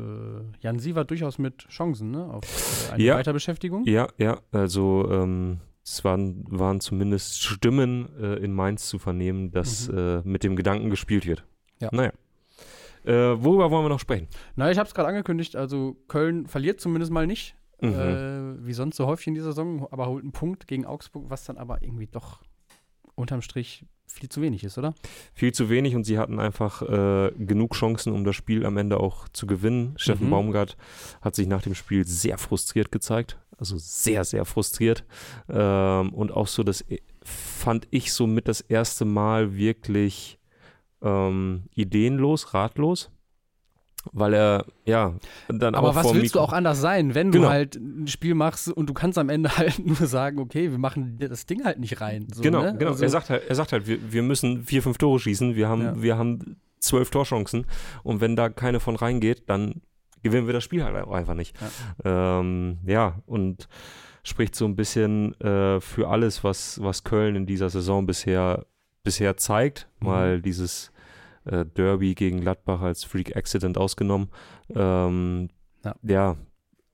[0.61, 3.14] Jan Sievert durchaus mit Chancen ne, auf äh, eine Ja.
[3.17, 3.85] Weiterbeschäftigung.
[3.87, 9.88] Ja, ja, also ähm, es waren, waren zumindest Stimmen äh, in Mainz zu vernehmen, dass
[9.88, 9.99] Mhm.
[9.99, 11.44] äh, mit dem Gedanken gespielt wird.
[11.81, 11.90] Ja.
[11.92, 12.12] Naja.
[13.05, 13.12] Äh,
[13.44, 14.29] worüber wollen wir noch sprechen?
[14.57, 17.92] Na, ich habe es gerade angekündigt, also Köln verliert zumindest mal nicht, Mhm.
[17.92, 21.44] äh, wie sonst so häufig in dieser Saison, aber holt einen Punkt gegen Augsburg, was
[21.44, 22.40] dann aber irgendwie doch
[23.14, 24.94] unterm Strich viel zu wenig ist, oder?
[25.35, 28.98] Viel zu wenig und sie hatten einfach äh, genug Chancen, um das Spiel am Ende
[29.00, 29.94] auch zu gewinnen.
[29.96, 30.31] Steffen Mhm.
[30.31, 30.77] Baumgart
[31.20, 33.38] hat sich nach dem Spiel sehr frustriert gezeigt.
[33.59, 35.05] Also sehr, sehr frustriert.
[35.48, 40.38] Ähm, und auch so, das e- fand ich so mit das erste Mal wirklich
[41.03, 43.11] ähm, ideenlos, ratlos.
[44.12, 45.14] Weil er, ja,
[45.49, 47.47] dann Aber auch was vor willst du Mikro- auch anders sein, wenn Genau.
[47.47, 50.79] du halt ein Spiel machst und du kannst am Ende halt nur sagen, okay, wir
[50.79, 52.27] machen das Ding halt nicht rein.
[52.33, 52.77] So, genau, ne?
[52.79, 52.90] genau.
[52.93, 55.55] Also, er sagt halt, er sagt halt wir, wir müssen vier, fünf Tore schießen.
[55.57, 56.03] Wir haben, Ja.
[56.03, 57.67] wir haben zwölf Torchancen
[58.03, 59.81] und wenn da keine von reingeht, dann
[60.23, 61.57] gewinnen wir das Spiel halt auch einfach nicht.
[62.05, 63.69] Ja, ähm, ja und
[64.23, 68.64] spricht so ein bisschen äh, für alles, was, was Köln in dieser Saison bisher,
[69.03, 69.88] bisher zeigt.
[70.01, 70.07] Mhm.
[70.07, 70.93] Mal dieses
[71.44, 74.30] äh, Derby gegen Gladbach als Freak Accident ausgenommen.
[74.74, 75.50] Ähm,
[75.85, 75.94] Ja.
[76.02, 76.37] ja,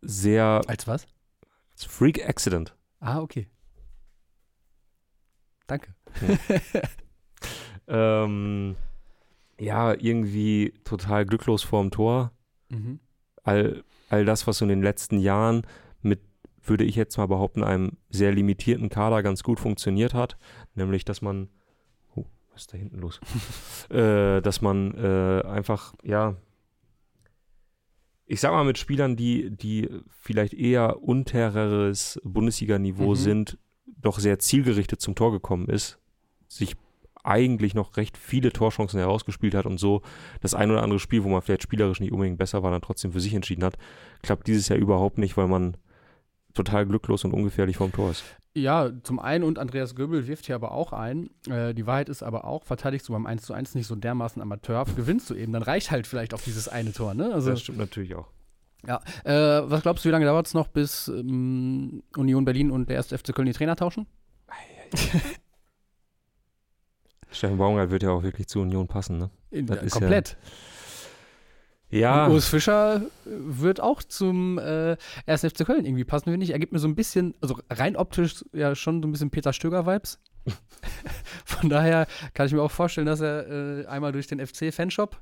[0.03, 1.07] sehr als was?
[1.73, 2.77] als Freak Accident.
[3.01, 3.49] Ah, okay.
[5.67, 5.95] Danke.
[7.93, 8.77] Ähm,
[9.59, 12.33] ja, irgendwie total glücklos vorm Tor.
[12.69, 13.01] Mhm.
[13.43, 15.67] All, all das, was so in den letzten Jahren
[16.01, 16.21] mit,
[16.63, 20.39] würde ich jetzt mal behaupten, einem sehr limitierten Kader ganz gut funktioniert hat.
[20.75, 21.49] Nämlich, dass man.
[22.61, 23.19] Was ist da hinten los?
[23.89, 26.37] äh, dass man äh, einfach, ja.
[28.27, 33.15] Ich sag mal, mit Spielern, die, die vielleicht eher untereres Bundesliga-Niveau Mhm.
[33.15, 35.99] sind, doch sehr zielgerichtet zum Tor gekommen ist.
[36.49, 36.77] sich
[37.25, 40.03] eigentlich noch recht viele Torchancen herausgespielt hat und so
[40.41, 43.13] das ein oder andere Spiel, wo man vielleicht spielerisch nicht unbedingt besser war, dann trotzdem
[43.13, 43.79] für sich entschieden hat,
[44.23, 45.77] klappt dieses Jahr überhaupt nicht, weil man
[46.53, 48.25] total glücklos und ungefährlich vorm Tor ist.
[48.53, 51.31] Ja, zum einen und Andreas Göbel wirft hier aber auch ein.
[51.49, 54.43] Äh, die Wahrheit ist aber auch, verteidigst du beim 1 zu 1 nicht so dermaßen
[54.43, 57.33] Amateur, gewinnst du eben, dann reicht halt vielleicht auch dieses eine Tor, ne?
[57.33, 58.27] Also, das stimmt natürlich auch.
[58.87, 62.89] Ja, äh, was glaubst du, wie lange dauert es noch, bis ähm, Union Berlin und
[62.89, 64.07] der erste FC Köln die Trainer tauschen?
[67.31, 69.31] Steffen Baumgart wird ja auch wirklich zu Union passen, ne?
[69.51, 70.31] In, komplett.
[70.31, 70.37] Ja.
[72.27, 75.43] Und Urs Fischer wird auch zum äh, 1.
[75.43, 76.51] FC Köln irgendwie passen, finde ich.
[76.51, 79.53] Er gibt mir so ein bisschen, also rein optisch ja schon so ein bisschen Peter
[79.53, 80.21] Stöger-Vibes.
[81.45, 83.49] Von daher kann ich mir auch vorstellen, dass er
[83.81, 85.21] äh, einmal durch den FC-Fanshop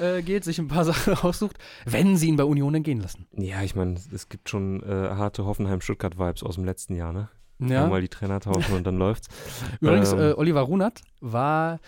[0.00, 3.26] äh, geht, sich ein paar Sachen aussucht, wenn sie ihn bei Union gehen lassen.
[3.36, 7.28] Ja, ich meine, es gibt schon äh, harte Hoffenheim-Stuttgart-Vibes aus dem letzten Jahr, ne?
[7.60, 7.84] Ja.
[7.84, 9.28] Einmal die Trainer tauschen und dann läuft's.
[9.80, 11.80] Übrigens, ähm, äh, Oliver Runert war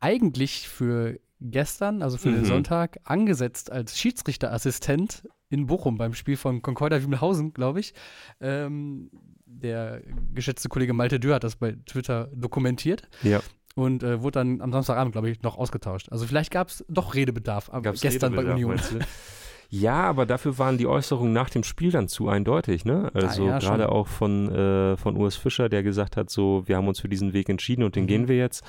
[0.00, 1.18] eigentlich für
[1.50, 2.36] gestern, also für mhm.
[2.36, 7.94] den Sonntag, angesetzt als Schiedsrichterassistent in Bochum beim Spiel von Concordia Wiemelhausen, glaube ich.
[8.40, 9.10] Ähm,
[9.44, 10.02] der
[10.34, 13.08] geschätzte Kollege Malte Dürr hat das bei Twitter dokumentiert.
[13.22, 13.40] Ja.
[13.74, 16.10] Und äh, wurde dann am Samstagabend, glaube ich, noch ausgetauscht.
[16.10, 18.80] Also vielleicht gab es doch Redebedarf gab's gestern Redebedarf, bei Union.
[19.74, 23.10] Ja, aber dafür waren die Äußerungen nach dem Spiel dann zu eindeutig, ne?
[23.14, 26.88] Also ja, gerade auch von, äh, von Urs Fischer, der gesagt hat, so, wir haben
[26.88, 28.08] uns für diesen Weg entschieden und den mhm.
[28.08, 28.62] gehen wir jetzt.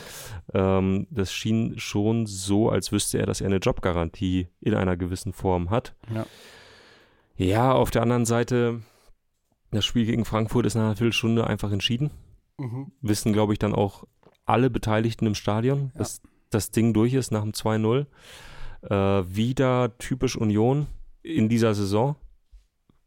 [0.53, 5.33] Ähm, das schien schon so, als wüsste er, dass er eine Jobgarantie in einer gewissen
[5.33, 5.93] Form hat.
[6.15, 6.25] Ja.
[7.35, 8.79] Ja, auf der anderen Seite,
[9.71, 12.11] das Spiel gegen Frankfurt ist nach einer Viertelstunde einfach entschieden.
[12.57, 12.93] Mhm.
[13.01, 14.05] Wissen, glaube ich, dann auch
[14.45, 15.99] alle Beteiligten im Stadion, ja.
[15.99, 18.05] dass das Ding durch ist nach dem 2-0.
[18.89, 18.95] Äh,
[19.35, 20.87] wieder typisch Union
[21.21, 22.15] in dieser Saison.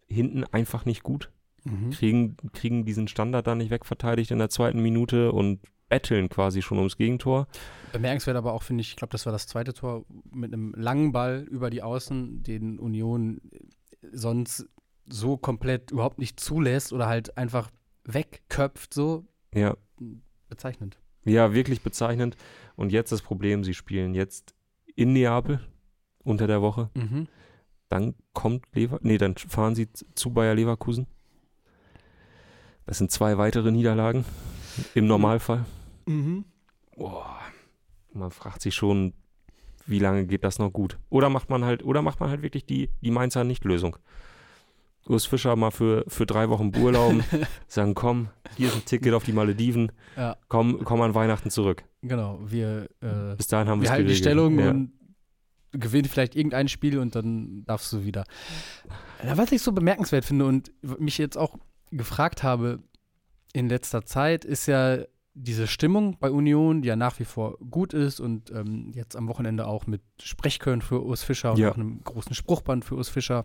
[0.08, 1.30] Hinten einfach nicht gut.
[1.64, 1.90] Mhm.
[1.90, 6.78] Kriegen, kriegen diesen Standard da nicht wegverteidigt in der zweiten Minute und betteln quasi schon
[6.78, 7.46] ums Gegentor.
[7.92, 11.12] Bemerkenswert aber auch, finde ich, ich glaube, das war das zweite Tor mit einem langen
[11.12, 13.40] Ball über die Außen, den Union
[14.12, 14.66] sonst
[15.08, 17.70] so komplett überhaupt nicht zulässt oder halt einfach
[18.04, 19.24] wegköpft, so.
[19.54, 19.76] Ja.
[20.48, 20.98] Bezeichnend.
[21.24, 22.36] Ja, wirklich bezeichnend.
[22.76, 24.54] Und jetzt das Problem, sie spielen jetzt
[24.96, 25.60] in Neapel
[26.24, 26.90] unter der Woche.
[26.94, 27.28] Mhm.
[27.88, 31.06] Dann kommt Lever, nee, dann fahren sie zu Bayer Leverkusen.
[32.84, 34.24] Das sind zwei weitere Niederlagen
[34.94, 35.64] im Normalfall.
[36.06, 36.44] Mhm.
[36.96, 37.38] Boah,
[38.12, 39.12] man fragt sich schon,
[39.86, 40.98] wie lange geht das noch gut?
[41.10, 43.96] Oder macht man halt, oder macht man halt wirklich die, die Mainzer Nichtlösung?
[45.08, 47.22] Urs Fischer mal für, für drei Wochen Urlauben,
[47.68, 50.36] sagen, komm, hier ist ein Ticket auf die Malediven, ja.
[50.48, 51.84] komm, komm an Weihnachten zurück.
[52.02, 54.70] Genau, wir, äh, Bis dahin haben wir halten die Stellung ja.
[54.70, 54.92] und
[55.72, 58.24] gewinnen vielleicht irgendein Spiel und dann darfst du wieder.
[59.22, 61.56] Was ich so bemerkenswert finde und mich jetzt auch
[61.90, 62.80] gefragt habe
[63.52, 64.98] in letzter Zeit, ist ja
[65.38, 69.28] diese Stimmung bei Union, die ja nach wie vor gut ist und ähm, jetzt am
[69.28, 71.70] Wochenende auch mit Sprechköln für Urs Fischer und ja.
[71.70, 73.44] auch einem großen Spruchband für Urs Fischer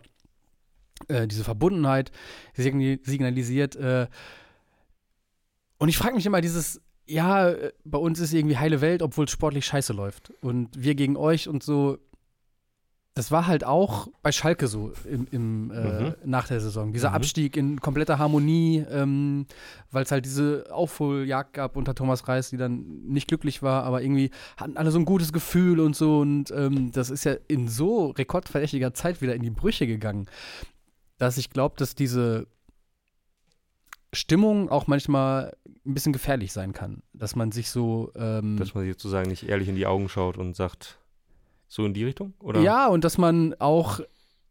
[1.08, 2.12] äh, diese Verbundenheit
[2.54, 3.76] signalisiert.
[3.76, 4.06] Äh,
[5.78, 7.52] und ich frage mich immer, dieses, ja,
[7.84, 10.32] bei uns ist irgendwie heile Welt, obwohl es sportlich scheiße läuft.
[10.40, 11.98] Und wir gegen euch und so.
[13.14, 16.14] Das war halt auch bei Schalke so im, im äh, mhm.
[16.24, 16.94] nach der Saison.
[16.94, 17.16] Dieser mhm.
[17.16, 19.44] Abstieg in kompletter Harmonie, ähm,
[19.90, 24.00] weil es halt diese Aufholjagd gab unter Thomas Reis, die dann nicht glücklich war, aber
[24.00, 26.20] irgendwie hatten alle so ein gutes Gefühl und so.
[26.20, 30.26] Und ähm, das ist ja in so rekordverdächtiger Zeit wieder in die Brüche gegangen
[31.22, 32.48] dass ich glaube, dass diese
[34.12, 35.56] Stimmung auch manchmal
[35.86, 37.04] ein bisschen gefährlich sein kann.
[37.12, 38.10] Dass man sich so.
[38.16, 40.98] Ähm, dass man sich sozusagen nicht ehrlich in die Augen schaut und sagt,
[41.68, 42.34] so in die Richtung?
[42.40, 42.60] Oder?
[42.62, 44.00] Ja, und dass man auch.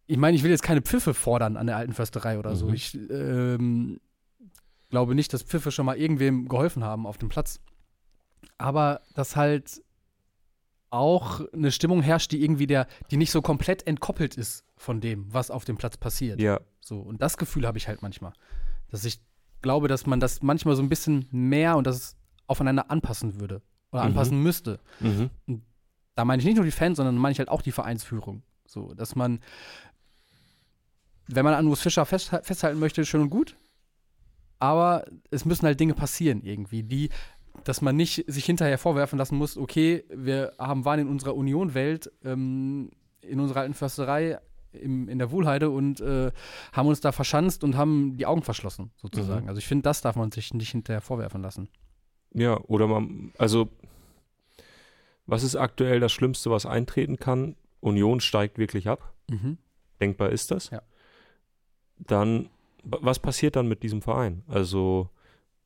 [0.07, 2.55] Ich meine, ich will jetzt keine Pfiffe fordern an der alten Försterei oder mhm.
[2.55, 2.69] so.
[2.69, 3.99] Ich ähm,
[4.89, 7.59] glaube nicht, dass Pfiffe schon mal irgendwem geholfen haben auf dem Platz.
[8.57, 9.81] Aber dass halt
[10.91, 15.33] auch eine Stimmung herrscht, die irgendwie der, die nicht so komplett entkoppelt ist von dem,
[15.33, 16.39] was auf dem Platz passiert.
[16.39, 16.59] Ja.
[16.81, 18.33] So, und das Gefühl habe ich halt manchmal.
[18.89, 19.21] Dass ich
[19.61, 24.01] glaube, dass man das manchmal so ein bisschen mehr und das aufeinander anpassen würde oder
[24.01, 24.09] mhm.
[24.09, 24.79] anpassen müsste.
[24.99, 25.29] Mhm.
[25.47, 25.63] Und
[26.15, 28.43] da meine ich nicht nur die Fans, sondern meine ich halt auch die Vereinsführung.
[28.65, 29.39] So, dass man,
[31.27, 33.55] wenn man an Urs Fischer fest, festhalten möchte, schön und gut.
[34.59, 37.09] Aber es müssen halt Dinge passieren irgendwie, die
[37.63, 42.11] dass man nicht sich hinterher vorwerfen lassen muss, okay, wir haben, waren in unserer Union-Welt,
[42.23, 44.39] ähm, in unserer alten Försterei
[44.73, 46.31] im, in der Wohlheide und äh,
[46.73, 49.43] haben uns da verschanzt und haben die Augen verschlossen, sozusagen.
[49.43, 49.49] Mhm.
[49.49, 51.69] Also ich finde, das darf man sich nicht hinterher vorwerfen lassen.
[52.33, 53.69] Ja, oder man, also
[55.25, 57.55] was ist aktuell das Schlimmste, was eintreten kann?
[57.79, 59.13] Union steigt wirklich ab.
[59.29, 59.57] Mhm.
[59.99, 60.69] Denkbar ist das.
[60.69, 60.81] Ja.
[61.97, 62.49] Dann,
[62.83, 64.43] was passiert dann mit diesem Verein?
[64.47, 65.09] Also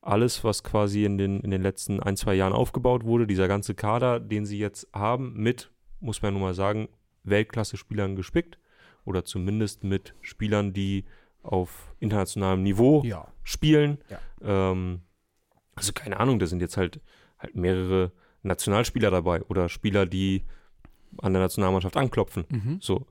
[0.06, 3.74] alles, was quasi in den, in den letzten ein, zwei Jahren aufgebaut wurde, dieser ganze
[3.76, 6.90] Kader, den sie jetzt haben, mit, muss man nun mal sagen,
[7.24, 8.60] Weltklasse-Spielern gespickt
[9.04, 11.06] oder zumindest mit Spielern, die
[11.42, 13.28] auf internationalem Niveau Ja.
[13.44, 13.98] spielen.
[14.10, 14.20] Ja.
[14.42, 15.02] Ähm,
[15.76, 17.02] also keine Ahnung, da sind jetzt halt,
[17.40, 18.12] halt mehrere
[18.44, 20.44] Nationalspieler dabei oder Spieler, die
[21.18, 22.46] an der Nationalmannschaft anklopfen.
[22.50, 22.78] Mhm.
[22.82, 23.08] So.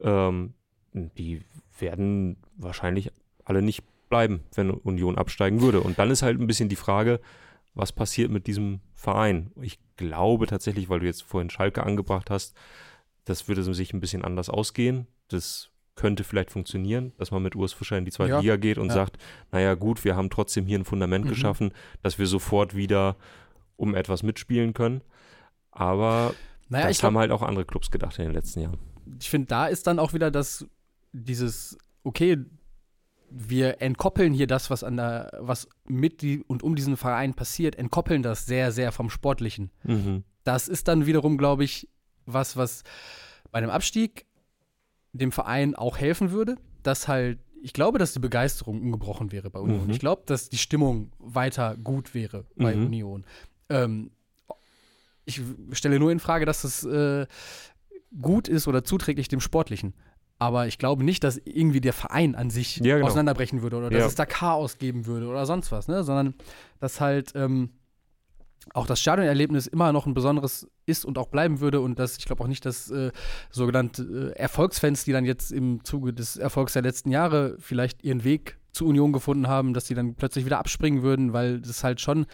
[0.00, 0.54] Ähm,
[0.92, 1.42] die
[1.78, 3.10] werden wahrscheinlich
[3.44, 3.82] alle nicht
[4.14, 5.80] bleiben, wenn Union absteigen würde.
[5.80, 7.18] Und dann ist halt ein bisschen die Frage,
[7.74, 9.50] was passiert mit diesem Verein?
[9.60, 12.54] Ich glaube tatsächlich, weil du jetzt vorhin Schalke angebracht hast,
[13.24, 15.08] das würde sich ein bisschen anders ausgehen.
[15.28, 18.78] Das könnte vielleicht funktionieren, dass man mit Urs Fischer in die zweite Ja, Liga geht
[18.78, 18.94] und ja.
[18.94, 19.16] sagt,
[19.50, 21.30] naja gut, wir haben trotzdem hier ein Fundament Mhm.
[21.30, 21.72] geschaffen,
[22.02, 23.16] dass wir sofort wieder
[23.76, 25.00] um etwas mitspielen können.
[25.72, 26.34] Aber
[26.68, 28.78] Naja, das haben halt auch andere Clubs gedacht in den letzten Jahren.
[29.20, 30.64] ich finde, da ist dann auch wieder das,
[31.12, 32.38] dieses, okay,
[33.36, 37.74] wir entkoppeln hier das, was an der, was mit die und um diesen Verein passiert,
[37.74, 39.72] entkoppeln das sehr, sehr vom Sportlichen.
[39.82, 40.22] Mhm.
[40.44, 41.88] Das ist dann wiederum, glaube ich,
[42.26, 42.84] was, was
[43.50, 44.26] bei einem Abstieg
[45.12, 49.58] dem Verein auch helfen würde, dass halt, ich glaube, dass die Begeisterung ungebrochen wäre bei
[49.58, 49.86] Union.
[49.86, 49.90] Mhm.
[49.90, 52.86] Ich glaube, dass die Stimmung weiter gut wäre bei Mhm.
[52.86, 53.24] Union.
[53.68, 54.10] Ähm,
[55.24, 55.40] ich
[55.72, 57.26] stelle nur in Frage, dass das äh,
[58.20, 59.94] gut ist oder zuträglich dem Sportlichen.
[60.38, 63.06] Aber ich glaube nicht, dass irgendwie der Verein an sich Ja, genau.
[63.06, 64.06] auseinanderbrechen würde oder dass Ja.
[64.06, 66.02] es da Chaos geben würde oder sonst was, ne?
[66.04, 66.34] Sondern
[66.80, 67.70] dass halt ähm,
[68.72, 72.24] auch das Stadionerlebnis immer noch ein besonderes ist und auch bleiben würde und dass ich
[72.24, 73.12] glaube auch nicht, dass äh,
[73.50, 78.24] sogenannte äh, Erfolgsfans, die dann jetzt im Zuge des Erfolgs der letzten Jahre vielleicht ihren
[78.24, 82.00] Weg zu Union gefunden haben, dass die dann plötzlich wieder abspringen würden, weil das halt
[82.00, 82.26] schon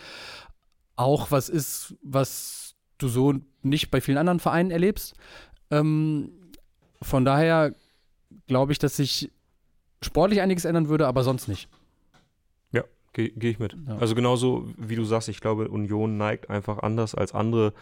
[0.97, 5.15] auch was ist, was du so nicht bei vielen anderen Vereinen erlebst.
[5.71, 6.33] Ähm,
[7.03, 7.75] von daher
[8.51, 9.31] glaube ich, dass sich
[10.03, 11.69] sportlich einiges ändern würde, aber sonst nicht.
[13.13, 13.77] Gehe geh ich mit.
[13.89, 13.97] Ja.
[13.99, 17.73] Also genauso wie du sagst, ich glaube, Union neigt einfach anders als andere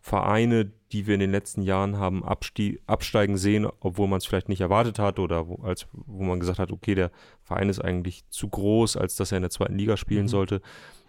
[0.00, 4.48] Vereine, die wir in den letzten Jahren haben abstie absteigen sehen, obwohl man es vielleicht
[4.48, 7.10] nicht erwartet hat oder wo, als, wo man gesagt hat, okay, der
[7.42, 10.28] Verein ist eigentlich zu groß, als dass er in der zweiten Liga spielen Mhm.
[10.28, 10.62] sollte,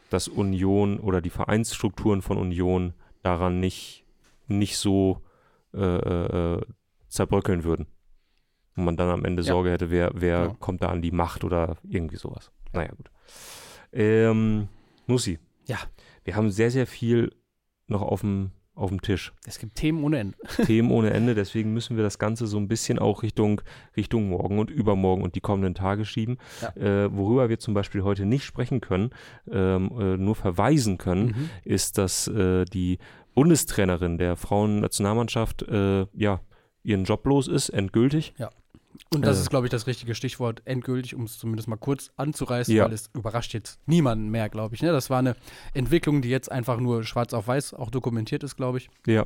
[0.10, 4.04] dass Union oder die Vereinsstrukturen von Union daran nicht,
[4.48, 5.22] nicht so
[5.74, 6.62] äh, äh,
[7.08, 7.88] zerbröckeln würden.
[8.76, 9.54] Und man dann am Ende Ja.
[9.54, 10.54] Sorge hätte, wer, wer Genau.
[10.60, 12.52] kommt da an die Macht oder irgendwie sowas.
[12.74, 13.10] Naja, gut.
[13.94, 14.68] Ähm,
[15.08, 15.40] Nussi.
[15.68, 15.78] Ja.
[16.24, 17.32] Wir haben sehr, sehr viel
[17.88, 19.32] noch auf dem, auf dem Tisch.
[19.46, 20.38] Es gibt Themen ohne Ende.
[20.66, 23.62] Themen ohne Ende, deswegen müssen wir das Ganze so ein bisschen auch Richtung,
[23.96, 26.38] Richtung morgen und übermorgen und die kommenden Tage schieben.
[26.76, 29.12] Äh, worüber wir zum Beispiel heute nicht sprechen können,
[29.50, 31.50] ähm, äh, nur verweisen können, Mhm.
[31.64, 32.98] ist, dass äh, die
[33.36, 36.42] Bundestrainerin der Frauennationalmannschaft äh, ja
[36.84, 38.34] ihren Job los ist, endgültig.
[39.14, 39.42] Und das Äh.
[39.42, 42.86] ist, glaube ich, das richtige Stichwort, endgültig, um es zumindest mal kurz anzureißen, Ja.
[42.86, 44.82] weil es überrascht jetzt niemanden mehr, glaube ich.
[44.82, 44.92] Ne?
[44.92, 45.36] Das war eine
[45.74, 48.90] Entwicklung, die jetzt einfach nur schwarz auf weiß auch dokumentiert ist, glaube ich.
[49.08, 49.26] Ja.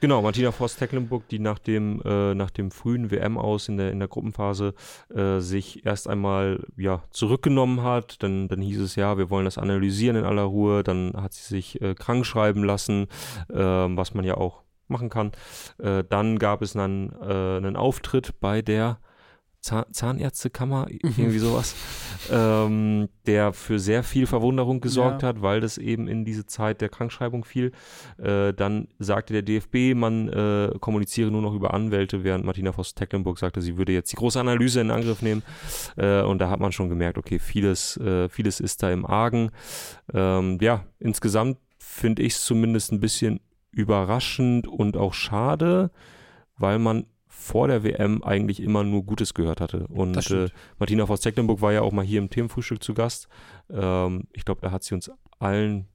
[0.00, 4.00] Genau, Martina Voss-Tecklenburg, die nach dem, äh, nach dem frühen WM aus in der, in
[4.00, 4.74] der Gruppenphase
[5.14, 8.20] äh, sich erst einmal ja, zurückgenommen hat.
[8.22, 10.82] Dann, dann hieß es ja, wir wollen das analysieren in aller Ruhe.
[10.82, 13.06] Dann hat sie sich äh, krank schreiben lassen,
[13.52, 15.32] ähm, was man ja auch machen kann.
[15.78, 18.98] Äh, dann gab es dann äh, einen Auftritt bei der
[19.60, 21.76] Zahn Zahnärztekammer, irgendwie sowas,
[22.32, 25.28] ähm, der für sehr viel Verwunderung gesorgt Ja.
[25.28, 27.70] hat, weil das eben in diese Zeit der Krankschreibung fiel.
[28.18, 33.38] Äh, dann sagte der DFB, man äh, kommuniziere nur noch über Anwälte, während Martina Voss-Tecklenburg
[33.38, 35.44] sagte, sie würde jetzt die große Analyse in Angriff nehmen.
[35.96, 39.52] Äh, und da hat man schon gemerkt, okay, vieles, äh, vieles ist da im Argen.
[40.12, 43.38] Ähm, ja, insgesamt finde ich es zumindest ein bisschen
[43.72, 45.90] überraschend und auch schade,
[46.56, 49.86] weil man vor der WM eigentlich immer nur Gutes gehört hatte.
[49.88, 50.48] Und äh.
[50.78, 53.26] Martina Voss-Tecklenburg war ja auch mal hier im Themenfrühstück zu Gast.
[53.70, 55.88] Ähm, ich glaube, da hat sie uns allen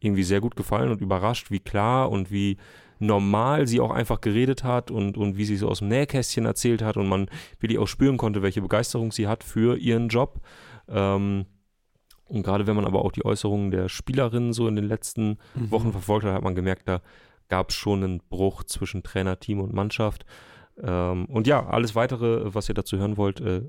[0.00, 2.56] irgendwie sehr gut gefallen und überrascht, wie klar und wie
[2.98, 6.82] normal sie auch einfach geredet hat und, und wie sie so aus dem Nähkästchen erzählt
[6.82, 7.28] hat und man
[7.58, 10.40] wirklich auch spüren konnte, welche Begeisterung sie hat für ihren Job.
[10.88, 11.46] Ähm,
[12.30, 15.70] und gerade wenn man aber auch die Äußerungen der Spielerinnen so in den letzten Mhm.
[15.70, 17.00] Wochen verfolgt hat, hat man gemerkt, da
[17.48, 20.24] gab es schon einen Bruch zwischen Trainer, Team und Mannschaft.
[20.82, 23.62] Ähm, und ja, alles weitere, was ihr dazu hören wollt, äh,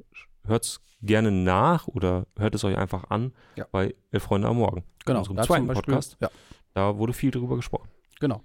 [0.46, 3.66] hört es gerne nach oder hört es euch einfach an Ja.
[3.72, 4.84] bei Elf Freunde am Morgen.
[5.06, 6.18] Genau, unserem zweiten Beispiel- Podcast.
[6.22, 6.30] Ja,
[6.74, 7.90] Da wurde viel drüber gesprochen.
[8.20, 8.44] genau.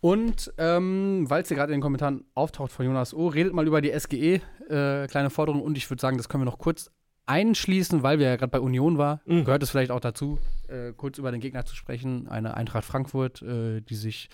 [0.00, 3.66] Und ähm, weil es hier gerade in den Kommentaren auftaucht von Jonas O., redet mal
[3.68, 5.62] über die SGE, äh, kleine Forderung.
[5.62, 6.90] Und ich würde sagen, das können wir noch kurz
[7.26, 9.20] einschließen, weil wir ja gerade bei Union war.
[9.26, 9.44] Mhm.
[9.44, 12.28] Gehört es vielleicht auch dazu, äh, kurz über den Gegner zu sprechen.
[12.28, 14.28] Eine Eintracht Frankfurt, äh, die sich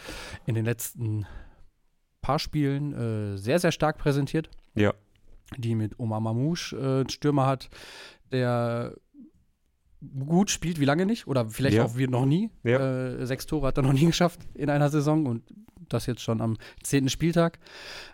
[0.46, 1.27] in den letzten
[2.22, 2.92] paar Spielen
[3.35, 4.51] äh, sehr, sehr stark präsentiert.
[4.74, 4.94] Ja.
[5.57, 7.68] Die mit Omar Mamouche äh, einen Stürmer hat,
[8.33, 8.94] der
[10.20, 11.85] gut spielt wie lange nicht oder vielleicht Ja.
[11.85, 12.51] auch wie noch nie.
[12.62, 13.09] Ja.
[13.09, 15.42] Äh, sechs Tore hat er noch nie geschafft in einer Saison und
[15.88, 17.59] das jetzt schon am zehnten Spieltag.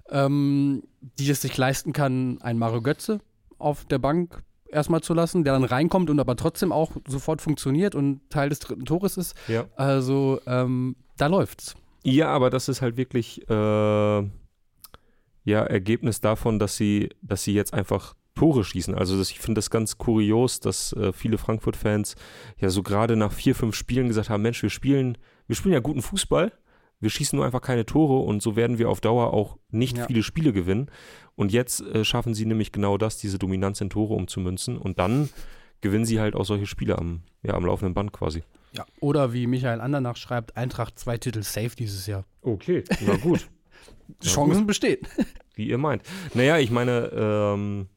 [0.08, 0.82] Ähm,
[1.18, 3.20] die es sich leisten kann, einen Mario Götze
[3.58, 4.42] auf der Bank
[4.74, 8.58] erstmal zu lassen, der dann reinkommt und aber trotzdem auch sofort funktioniert und Teil des
[8.58, 9.34] dritten Tores ist.
[9.48, 9.66] Ja.
[9.76, 11.74] Also ähm, da läuft's.
[12.02, 14.22] Ja, aber das ist halt wirklich äh,
[15.44, 18.94] ja, Ergebnis davon, dass sie, dass sie jetzt einfach Tore schießen.
[18.94, 22.16] Also das, ich finde das ganz kurios, dass äh, viele Frankfurt-Fans
[22.58, 25.80] ja so gerade nach vier, fünf Spielen gesagt haben, Mensch, wir spielen, wir spielen ja
[25.80, 26.52] guten Fußball,
[27.04, 30.06] wir schießen nur einfach keine Tore und so werden wir auf Dauer auch nicht Ja.
[30.06, 30.90] viele Spiele gewinnen.
[31.36, 35.28] Und jetzt äh, schaffen sie nämlich genau das, diese Dominanz in Tore umzumünzen und dann
[35.80, 38.42] gewinnen sie halt auch solche Spiele am, ja, am laufenden Band quasi.
[38.72, 38.86] Ja.
[39.00, 42.24] Oder wie Michael Andernach schreibt, Eintracht zwei Titel safe dieses Jahr.
[42.42, 43.48] Okay, na gut.
[44.22, 44.98] Chancen bestehen.
[45.54, 46.02] Wie ihr meint.
[46.34, 47.88] Naja, ich meine, ähm,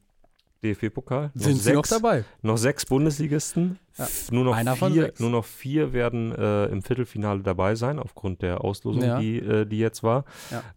[0.62, 1.30] DFB-Pokal.
[1.34, 2.24] Sind sie noch sechs- dabei?
[2.42, 3.78] Noch sechs Bundesligisten.
[3.96, 4.06] Ja.
[4.30, 5.20] Nur, noch vier, sechs.
[5.20, 9.18] nur noch vier werden äh, im Viertelfinale dabei sein, aufgrund der Auslosung, Ja.
[9.18, 10.24] die, äh, die jetzt war.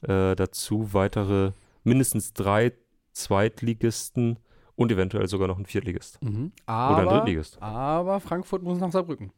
[0.02, 1.52] Äh, dazu weitere
[1.84, 2.74] mindestens drei
[3.14, 4.38] Zweitligisten
[4.76, 6.22] und eventuell sogar noch ein Viertligist.
[6.24, 6.52] Mhm.
[6.68, 7.62] Oder ein Aber, Drittligist.
[7.62, 9.32] aber Frankfurt muss nach Saarbrücken.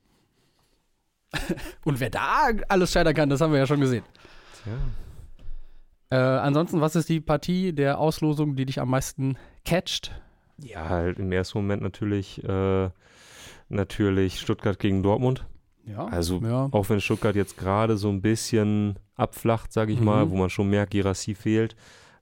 [1.84, 4.03] Und wer da alles scheitern kann, das haben wir ja schon gesehen.
[4.63, 4.77] Tja.
[6.12, 10.12] Äh, ansonsten, was ist die Partie der Auslosung, die dich am meisten catcht?
[10.59, 12.89] Ja, halt im ersten Moment natürlich, äh,
[13.69, 15.45] natürlich Stuttgart gegen Dortmund.
[15.85, 16.05] Ja.
[16.05, 16.69] Also ja.
[16.71, 20.05] Auch wenn Stuttgart jetzt gerade so ein bisschen abflacht, sage ich Mhm.
[20.05, 21.75] mal, wo man schon merkt, Girassi fehlt,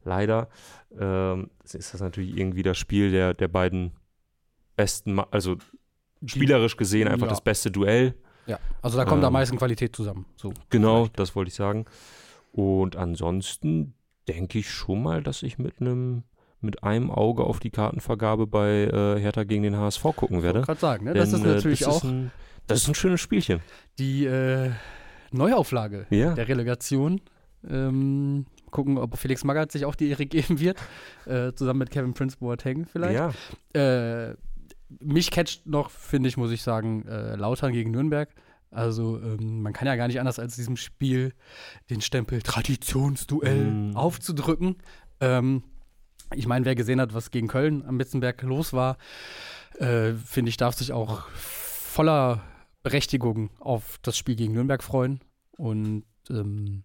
[0.03, 0.49] leider,
[0.99, 3.91] ähm, ist das natürlich irgendwie das Spiel der, der beiden
[4.75, 5.57] besten, also
[6.25, 7.31] spielerisch gesehen einfach Ja.
[7.31, 8.15] das beste Duell.
[8.47, 10.25] Ja, also da kommt am Ähm, meisten Qualität zusammen.
[10.35, 10.53] So.
[10.69, 11.19] Genau, Vielleicht.
[11.19, 11.85] das wollte ich sagen.
[12.51, 13.93] Und ansonsten
[14.27, 16.23] denke ich schon mal, dass ich mit einem
[16.61, 20.59] mit einem Auge auf die Kartenvergabe bei äh, Hertha gegen den HSV gucken Ich werde.
[20.59, 21.13] wollte gerade sagen, ne?
[21.13, 22.31] das Denn, ist äh, natürlich das auch Ist ein,
[22.67, 23.59] das ist ein schönes Spielchen.
[23.99, 24.71] die äh,
[25.31, 26.33] Neuauflage Ja.
[26.33, 27.21] der Relegation.
[27.69, 30.77] Ähm, gucken, ob Felix Magath sich auch die Ehre geben wird.
[31.25, 33.33] Äh, zusammen mit Kevin Prince Boateng vielleicht.
[33.73, 34.29] Ja.
[34.29, 34.35] Äh,
[34.99, 38.29] mich catcht noch, finde ich, muss ich sagen, äh, Lautern gegen Nürnberg.
[38.71, 41.33] Also ähm, man kann ja gar nicht anders als diesem Spiel
[41.89, 43.95] den Stempel Traditionsduell Mm.
[43.95, 44.77] aufzudrücken.
[45.19, 45.63] Ähm,
[46.35, 48.97] ich meine, wer gesehen hat, was gegen Köln am Betzenberg los war,
[49.79, 52.43] äh, finde ich, darf sich auch voller
[52.83, 55.21] Berechtigung auf das Spiel gegen Nürnberg freuen.
[55.57, 56.83] Und ähm,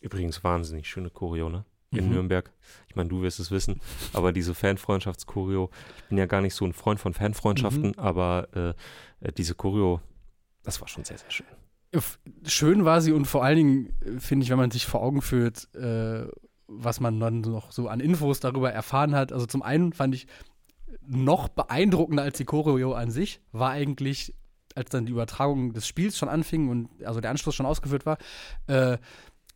[0.00, 1.64] Übrigens wahnsinnig schöne Choreo, ne?
[1.90, 2.10] In Mhm.
[2.12, 2.52] Nürnberg.
[2.88, 3.80] Ich meine, du wirst es wissen,
[4.12, 7.98] aber diese Fanfreundschaftschoreo, ich bin ja gar nicht so ein Freund von Fanfreundschaften, Mhm.
[7.98, 8.48] aber
[9.22, 10.00] äh, äh, diese Choreo,
[10.62, 11.46] das war schon sehr, sehr schön.
[12.44, 15.22] schön war sie und vor allen Dingen äh, finde ich, wenn man sich vor Augen
[15.22, 16.26] führt, äh,
[16.68, 19.32] was man dann noch so an Infos darüber erfahren hat.
[19.32, 20.26] Also zum einen fand ich
[21.06, 24.34] noch beeindruckender als die Choreo an sich, war eigentlich,
[24.74, 28.18] als dann die Übertragung des Spiels schon anfing und also der Anschluss schon ausgeführt war,
[28.66, 28.98] äh,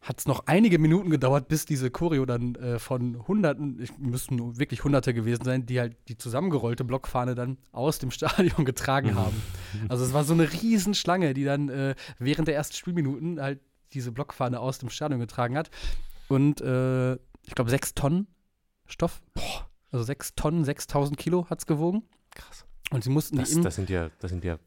[0.01, 4.59] hat es noch einige Minuten gedauert, bis diese Choreo dann äh, von Hunderten, es müssten
[4.59, 9.41] wirklich Hunderte gewesen sein, die halt die zusammengerollte Blockfahne dann aus dem Stadion getragen haben.
[9.89, 13.61] Also es war so eine Riesenschlange, die dann äh, während der ersten Spielminuten halt
[13.93, 15.71] diese Blockfahne aus dem Stadion getragen hat.
[16.33, 17.15] Und äh,
[17.45, 18.27] ich glaube sechs Tonnen
[18.87, 19.23] Stoff.
[19.91, 22.03] Also sechs Tonnen, 6000 Kilo hat es gewogen.
[22.35, 22.65] Krass.
[22.91, 24.59] Und sie mussten Das, die im, das, sind ja, das sind ja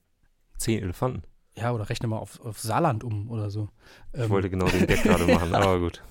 [0.58, 1.24] zehn Elefanten.
[1.58, 3.70] ja, oder rechne mal auf, auf Saarland um oder so.
[4.14, 6.04] Ich Ähm, wollte genau den Deck gerade machen, aber gut.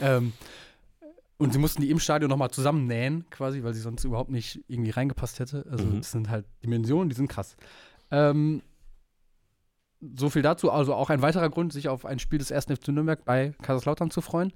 [0.00, 0.32] Ähm,
[1.36, 4.90] und sie mussten die im Stadion nochmal zusammennähen, quasi, weil sie sonst überhaupt nicht irgendwie
[4.90, 5.66] reingepasst hätte.
[5.70, 5.98] Also, Mhm.
[5.98, 7.56] das sind halt Dimensionen, die sind krass.
[8.10, 8.62] Ähm,
[10.16, 10.70] so viel dazu.
[10.70, 12.66] Also, auch ein weiterer Grund, sich auf ein Spiel des 1.
[12.66, 14.52] FC Nürnberg bei Kaiserslautern zu freuen.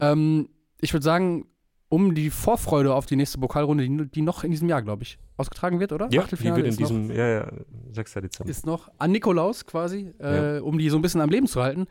[0.00, 0.48] Ähm,
[0.80, 1.46] ich würde sagen,
[1.88, 5.18] um die Vorfreude auf die nächste Pokalrunde, die, die noch in diesem Jahr, glaube ich,
[5.36, 6.08] ausgetragen wird, oder?
[6.12, 7.52] Ja, die wird in ist noch- diesem, ja, ja,
[7.92, 8.14] 6.
[8.14, 8.48] Dezember.
[8.50, 11.86] ist noch an Nikolaus quasi, äh, um die so ein bisschen am Leben zu halten.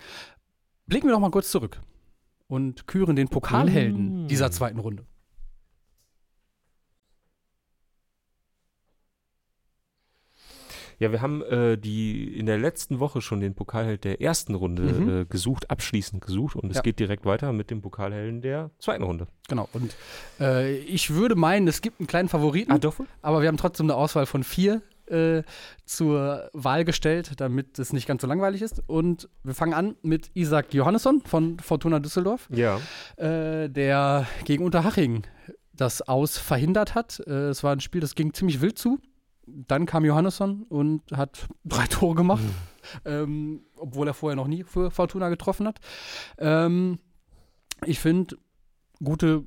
[0.85, 1.81] Blicken wir noch mal kurz zurück
[2.47, 4.27] und küren den Pokalhelden Mm.
[4.27, 5.05] dieser zweiten Runde.
[10.99, 14.83] Ja, wir haben äh, die in der letzten Woche schon den Pokalheld der ersten Runde
[14.83, 15.09] Mhm.
[15.21, 16.81] äh, gesucht, abschließend gesucht und es Ja.
[16.81, 19.27] geht direkt weiter mit dem Pokalhelden der zweiten Runde.
[19.47, 19.67] Genau.
[19.73, 19.95] Und
[20.39, 23.07] äh, ich würde meinen, es gibt einen kleinen Favoriten, wohl?
[23.21, 25.41] aber wir haben trotzdem eine Auswahl von vier äh,
[25.85, 28.83] zur Wahl gestellt, damit es nicht ganz so langweilig ist.
[28.87, 32.47] Und wir fangen an mit Isaac Johannesson von Fortuna Düsseldorf.
[32.53, 32.79] Ja.
[33.17, 35.23] äh, der gegen Unterhaching
[35.73, 37.21] das Aus verhindert hat.
[37.25, 38.99] Äh, es war ein Spiel, das ging ziemlich wild zu.
[39.67, 42.43] Dann kam Johannesson und hat drei Tore gemacht,
[43.05, 45.79] ähm, obwohl er vorher noch nie für Fortuna getroffen hat.
[46.37, 46.99] Ähm,
[47.85, 48.37] ich finde,
[49.03, 49.45] gute,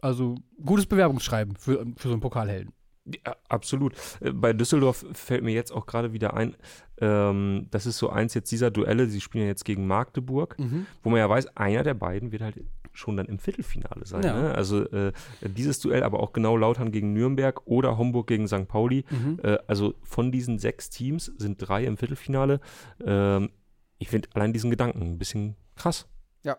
[0.00, 2.72] also gutes Bewerbungsschreiben für, für so einen Pokalhelden.
[3.04, 3.94] Ja, absolut.
[4.20, 6.56] Äh, bei Düsseldorf fällt mir jetzt auch gerade wieder ein,
[7.00, 10.86] ähm, das ist so eins jetzt dieser Duelle, sie spielen ja jetzt gegen Magdeburg, mhm.
[11.02, 12.56] wo man ja weiß, einer der beiden wird halt
[12.98, 14.22] schon dann im Viertelfinale sein.
[14.22, 14.40] Ja.
[14.40, 14.54] Ne?
[14.54, 18.66] Also äh, dieses Duell, aber auch genau Lautern gegen Nürnberg oder Homburg gegen St.
[18.68, 19.04] Pauli.
[19.10, 19.40] Mhm.
[19.42, 22.60] Äh, also von diesen sechs Teams sind drei im Viertelfinale.
[23.04, 23.50] Ähm,
[23.98, 26.08] ich finde allein diesen Gedanken ein bisschen krass.
[26.42, 26.56] Ja.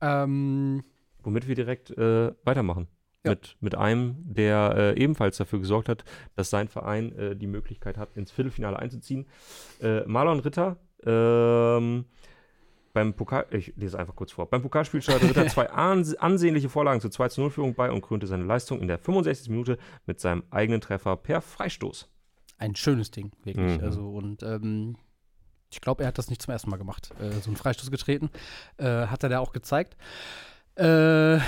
[0.00, 0.84] Ähm.
[1.22, 2.86] Womit wir direkt äh, weitermachen.
[3.24, 3.30] Ja.
[3.30, 6.04] Mit, mit einem, der äh, ebenfalls dafür gesorgt hat,
[6.36, 9.24] dass sein Verein äh, die Möglichkeit hat, ins Viertelfinale einzuziehen.
[9.80, 10.76] Äh, Marlon Ritter,
[11.06, 12.04] ähm,
[12.94, 14.48] beim Pokal, ich lese einfach kurz vor.
[14.48, 18.44] Beim Pokalspiel steuerte Ritter zwei ansehnliche Vorlagen zur 2 0 Führung bei und krönte seine
[18.44, 19.50] Leistung in der 65.
[19.50, 22.08] Minute mit seinem eigenen Treffer per Freistoß.
[22.56, 23.78] Ein schönes Ding, wirklich.
[23.78, 23.84] Mhm.
[23.84, 24.96] Also, und ähm,
[25.70, 27.10] ich glaube, er hat das nicht zum ersten Mal gemacht.
[27.20, 28.30] Äh, so einen Freistoß getreten.
[28.78, 29.96] Äh, hat er da auch gezeigt.
[30.76, 31.40] Äh,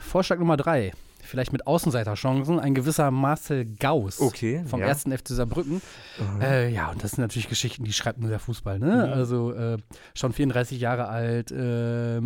[0.00, 0.92] Vorschlag Nummer drei
[1.28, 4.88] vielleicht mit Außenseiterchancen, ein gewisser Marcel Gauss okay, vom ja.
[4.88, 5.04] 1.
[5.04, 5.80] FC Saarbrücken.
[6.40, 8.78] Äh, ja, und das sind natürlich Geschichten, die schreibt nur der Fußball.
[8.78, 9.06] Ne?
[9.06, 9.12] Mhm.
[9.12, 9.78] Also äh,
[10.14, 12.20] schon 34 Jahre alt, äh,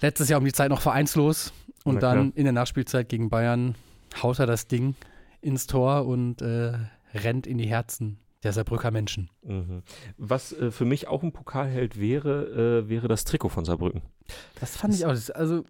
[0.00, 1.52] letztes Jahr um die Zeit noch vereinslos
[1.84, 3.74] und dann in der Nachspielzeit gegen Bayern
[4.22, 4.94] haut er das Ding
[5.40, 6.72] ins Tor und äh,
[7.14, 9.30] rennt in die Herzen der Saarbrücker Menschen.
[9.42, 9.82] Mhm.
[10.16, 14.02] Was äh, für mich auch ein Pokalheld wäre, äh, wäre das Trikot von Saarbrücken.
[14.60, 15.36] Das fand das ich auch.
[15.36, 15.64] Also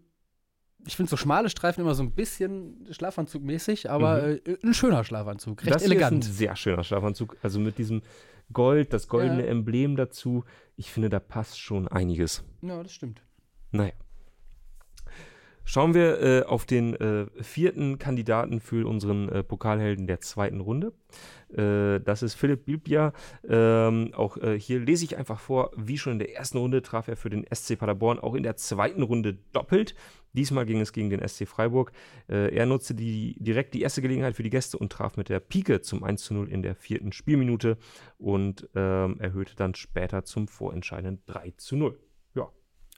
[0.84, 4.40] ich finde so schmale Streifen immer so ein bisschen Schlafanzugmäßig, aber mhm.
[4.44, 6.22] äh, ein schöner Schlafanzug, recht das elegant.
[6.22, 8.02] Das ist ein sehr schöner Schlafanzug, also mit diesem
[8.52, 9.48] Gold, das goldene ja.
[9.48, 10.44] Emblem dazu.
[10.76, 12.44] Ich finde, da passt schon einiges.
[12.62, 13.22] Ja, das stimmt.
[13.72, 13.92] Naja.
[15.68, 20.92] Schauen wir äh, auf den äh, vierten Kandidaten für unseren äh, Pokalhelden der zweiten Runde.
[21.52, 23.12] Äh, das ist Philipp Bilbia.
[23.48, 27.08] Ähm, auch äh, hier lese ich einfach vor, wie schon in der ersten Runde traf
[27.08, 29.96] er für den SC Paderborn, auch in der zweiten Runde doppelt.
[30.34, 31.90] Diesmal ging es gegen den SC Freiburg.
[32.28, 35.40] Äh, er nutzte die, direkt die erste Gelegenheit für die Gäste und traf mit der
[35.40, 37.76] Pike zum 1 zu 0 in der vierten Spielminute
[38.18, 41.98] und ähm, erhöhte dann später zum vorentscheidenden 3 zu 0.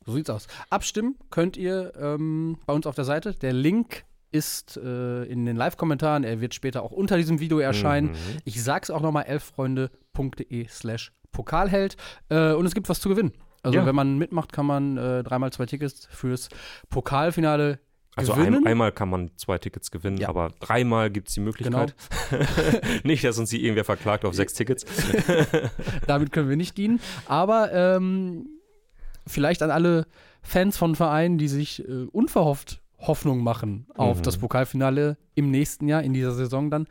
[0.06, 0.46] So sieht's aus.
[0.70, 3.34] Abstimmen könnt ihr ähm, bei uns auf der Seite.
[3.34, 6.24] Der Link ist äh, in den Live-Kommentaren.
[6.24, 8.10] Er wird später auch unter diesem Video erscheinen.
[8.10, 8.16] Mhm.
[8.44, 11.96] Ich sag's auch nochmal: elffreunde.de slash Pokalheld.
[12.28, 13.32] Äh, und es gibt was zu gewinnen.
[13.62, 13.86] Also, ja.
[13.86, 16.48] wenn man mitmacht, kann man äh, dreimal zwei Tickets fürs
[16.90, 17.80] Pokalfinale
[18.18, 20.28] also ein, einmal kann man zwei Tickets gewinnen, ja.
[20.28, 21.94] aber dreimal gibt es die Möglichkeit.
[22.30, 22.44] Genau.
[23.04, 24.84] nicht, dass uns hier irgendwer verklagt auf sechs Tickets.
[26.08, 26.98] Damit können wir nicht dienen.
[27.26, 28.57] Aber ähm,
[29.28, 30.06] vielleicht an alle
[30.42, 34.22] Fans von Vereinen, die sich äh, unverhofft Hoffnung machen auf mhm.
[34.22, 36.88] das Pokalfinale im nächsten Jahr, in dieser Saison dann,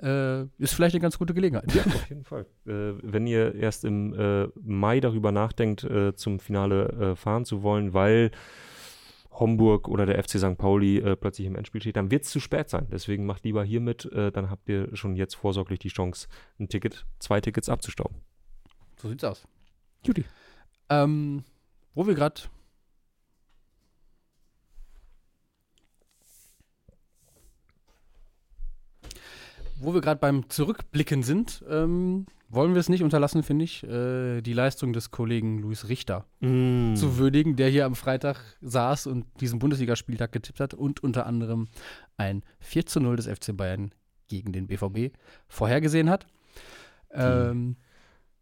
[0.00, 1.72] äh, ist vielleicht eine ganz gute Gelegenheit.
[1.74, 2.46] Ja, auf jeden Fall.
[2.66, 7.62] Äh, wenn ihr erst im äh, Mai darüber nachdenkt, äh, zum Finale äh, fahren zu
[7.62, 8.30] wollen, weil
[9.32, 10.56] Homburg oder der FC St.
[10.58, 12.86] Pauli äh, plötzlich im Endspiel steht, dann wird es zu spät sein.
[12.92, 16.28] Deswegen macht lieber hier mit, dann habt ihr schon jetzt vorsorglich die Chance,
[16.58, 18.16] ein Ticket, zwei Tickets abzustauben.
[18.96, 19.46] So sieht's aus.
[20.04, 20.24] Judy.
[20.88, 21.44] Ähm,
[21.94, 22.42] wo wir gerade
[29.80, 34.40] wo wir gerade beim Zurückblicken sind, ähm, wollen wir es nicht unterlassen, finde ich, äh,
[34.40, 36.94] die Leistung des Kollegen Luis Richter mm.
[36.94, 41.68] zu würdigen, der hier am Freitag saß und diesen Bundesligaspieltag getippt hat und unter anderem
[42.16, 43.92] ein 4 zu 0 des FC Bayern
[44.28, 45.14] gegen den BVB
[45.46, 46.26] vorhergesehen hat.
[47.10, 47.76] Ähm,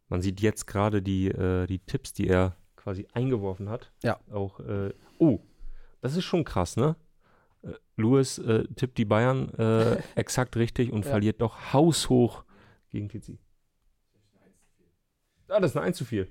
[0.08, 2.56] Man sieht jetzt gerade die, äh, die Tipps, die er
[2.86, 3.90] quasi eingeworfen hat.
[4.04, 4.20] Ja.
[4.30, 5.40] Auch, äh, oh,
[6.02, 6.94] das ist schon krass, ne?
[7.64, 11.10] Äh, Lewis äh, tippt die Bayern äh, exakt richtig und ja.
[11.10, 12.44] verliert doch haushoch
[12.90, 13.40] gegen Tizi.
[15.48, 16.28] Ah, das ist eine 1 zu 4.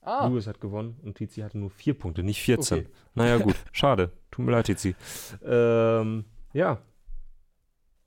[0.00, 0.26] Ah.
[0.26, 2.78] Lewis hat gewonnen und Tizi hatte nur 4 Punkte, nicht 14.
[2.78, 2.88] Okay.
[3.14, 3.56] Naja, gut.
[3.72, 4.10] Schade.
[4.30, 4.96] Tut mir leid, Tizi.
[5.44, 6.24] Ähm,
[6.54, 6.80] ja.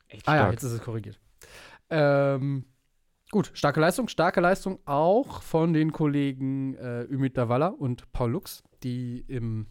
[0.08, 0.36] Echt stark.
[0.36, 1.20] Ah ja, jetzt ist es korrigiert.
[1.92, 2.66] Ähm,
[3.32, 8.64] Gut, starke Leistung, starke Leistung auch von den Kollegen äh, Ümit Davala und Paul Lux,
[8.84, 9.68] die im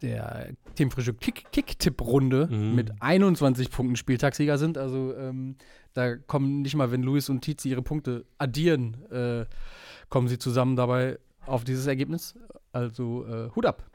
[0.00, 2.74] der Teamfrühstück Kick-Tipp-Runde mhm.
[2.74, 4.76] mit 21 Punkten Spieltagssieger sind.
[4.76, 5.56] Also ähm,
[5.94, 9.46] da kommen nicht mal, wenn Luis und Tizi ihre Punkte addieren, äh,
[10.08, 12.34] kommen sie zusammen dabei auf dieses Ergebnis.
[12.72, 13.91] Also äh, Hut ab.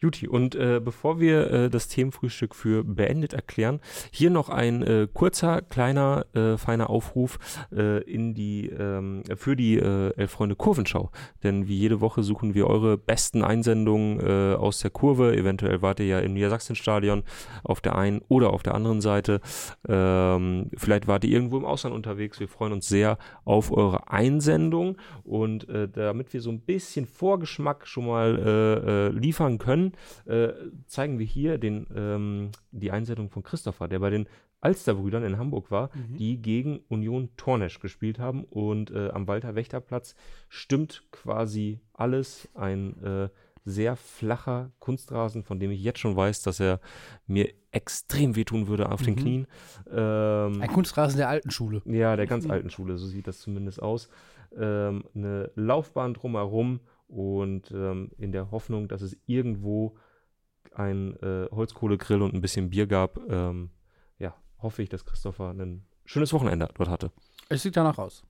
[0.00, 3.80] Juti, und äh, bevor wir äh, das Themenfrühstück für beendet erklären,
[4.10, 7.38] hier noch ein äh, kurzer, kleiner, äh, feiner Aufruf
[7.70, 11.10] äh, in die, ähm, für die äh, Elf Freunde Kurvenschau.
[11.42, 14.20] Denn wie jede Woche suchen wir eure besten Einsendungen
[14.56, 15.36] aus der Kurve.
[15.36, 17.22] Eventuell wart ihr ja im Niedersachsen-Stadion
[17.62, 19.40] auf der einen oder auf der anderen Seite.
[19.88, 22.40] Ähm, vielleicht wart ihr irgendwo im Ausland unterwegs.
[22.40, 24.96] Wir freuen uns sehr auf eure Einsendung.
[25.24, 29.89] Und damit wir so ein bisschen Vorgeschmack schon mal liefern können,
[30.26, 30.48] Äh,
[30.86, 34.26] zeigen wir hier den, ähm, die Einsendung von Christopher, der bei den
[34.62, 36.16] Alsterbrüdern in Hamburg war, Mhm.
[36.18, 38.44] die gegen Union Tornesch gespielt haben.
[38.44, 40.14] Und äh, am Walter-Wächter-Platz
[40.48, 42.48] stimmt quasi alles.
[42.54, 43.28] Ein äh,
[43.64, 46.80] sehr flacher Kunstrasen, von dem ich jetzt schon weiß, dass er
[47.26, 49.18] mir extrem wehtun würde auf den Mhm.
[49.18, 49.46] Knien.
[49.90, 51.80] Ähm, Ein Kunstrasen der alten Schule.
[51.84, 54.08] ja, der ganz alten Schule, so sieht das zumindest aus.
[54.58, 56.80] Ähm, eine Laufbahn drumherum
[57.10, 59.96] und ähm, in der Hoffnung, dass es irgendwo
[60.74, 63.70] ein äh, Holzkohlegrill und ein bisschen Bier gab, ähm,
[64.18, 67.10] ja, hoffe ich, dass Christopher ein schönes Wochenende dort hatte.
[67.48, 68.22] Es sieht danach aus.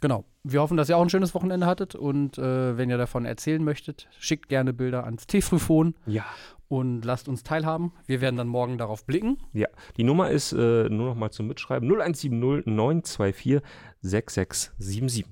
[0.00, 0.24] Genau.
[0.44, 3.62] Wir hoffen, dass ihr auch ein schönes Wochenende hattet und äh, wenn ihr davon erzählen
[3.62, 6.24] möchtet, schickt gerne Bilder ans T-Frühphon Ja.
[6.68, 7.92] und lasst uns teilhaben.
[8.06, 9.38] Wir werden dann morgen darauf blicken.
[9.52, 9.66] Ja,
[9.96, 13.60] die Nummer ist äh, nur noch mal zum Mitschreiben 0170 924
[14.02, 15.26] 6677.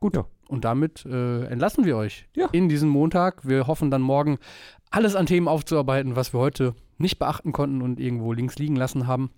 [0.00, 0.16] Gut.
[0.16, 0.26] Ja.
[0.48, 2.48] Und damit äh, entlassen wir euch Ja.
[2.52, 3.46] in diesen Montag.
[3.46, 4.38] Wir hoffen dann morgen
[4.90, 9.06] alles an Themen aufzuarbeiten, was wir heute nicht beachten konnten und irgendwo links liegen lassen
[9.06, 9.30] haben.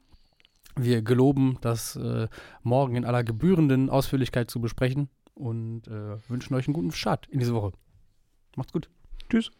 [0.77, 2.29] Wir geloben, das äh,
[2.63, 7.39] morgen in aller gebührenden Ausführlichkeit zu besprechen und äh, wünschen euch einen guten Start in
[7.41, 7.73] diese Woche.
[8.57, 8.89] Macht's gut.
[9.31, 9.51] Tschüss.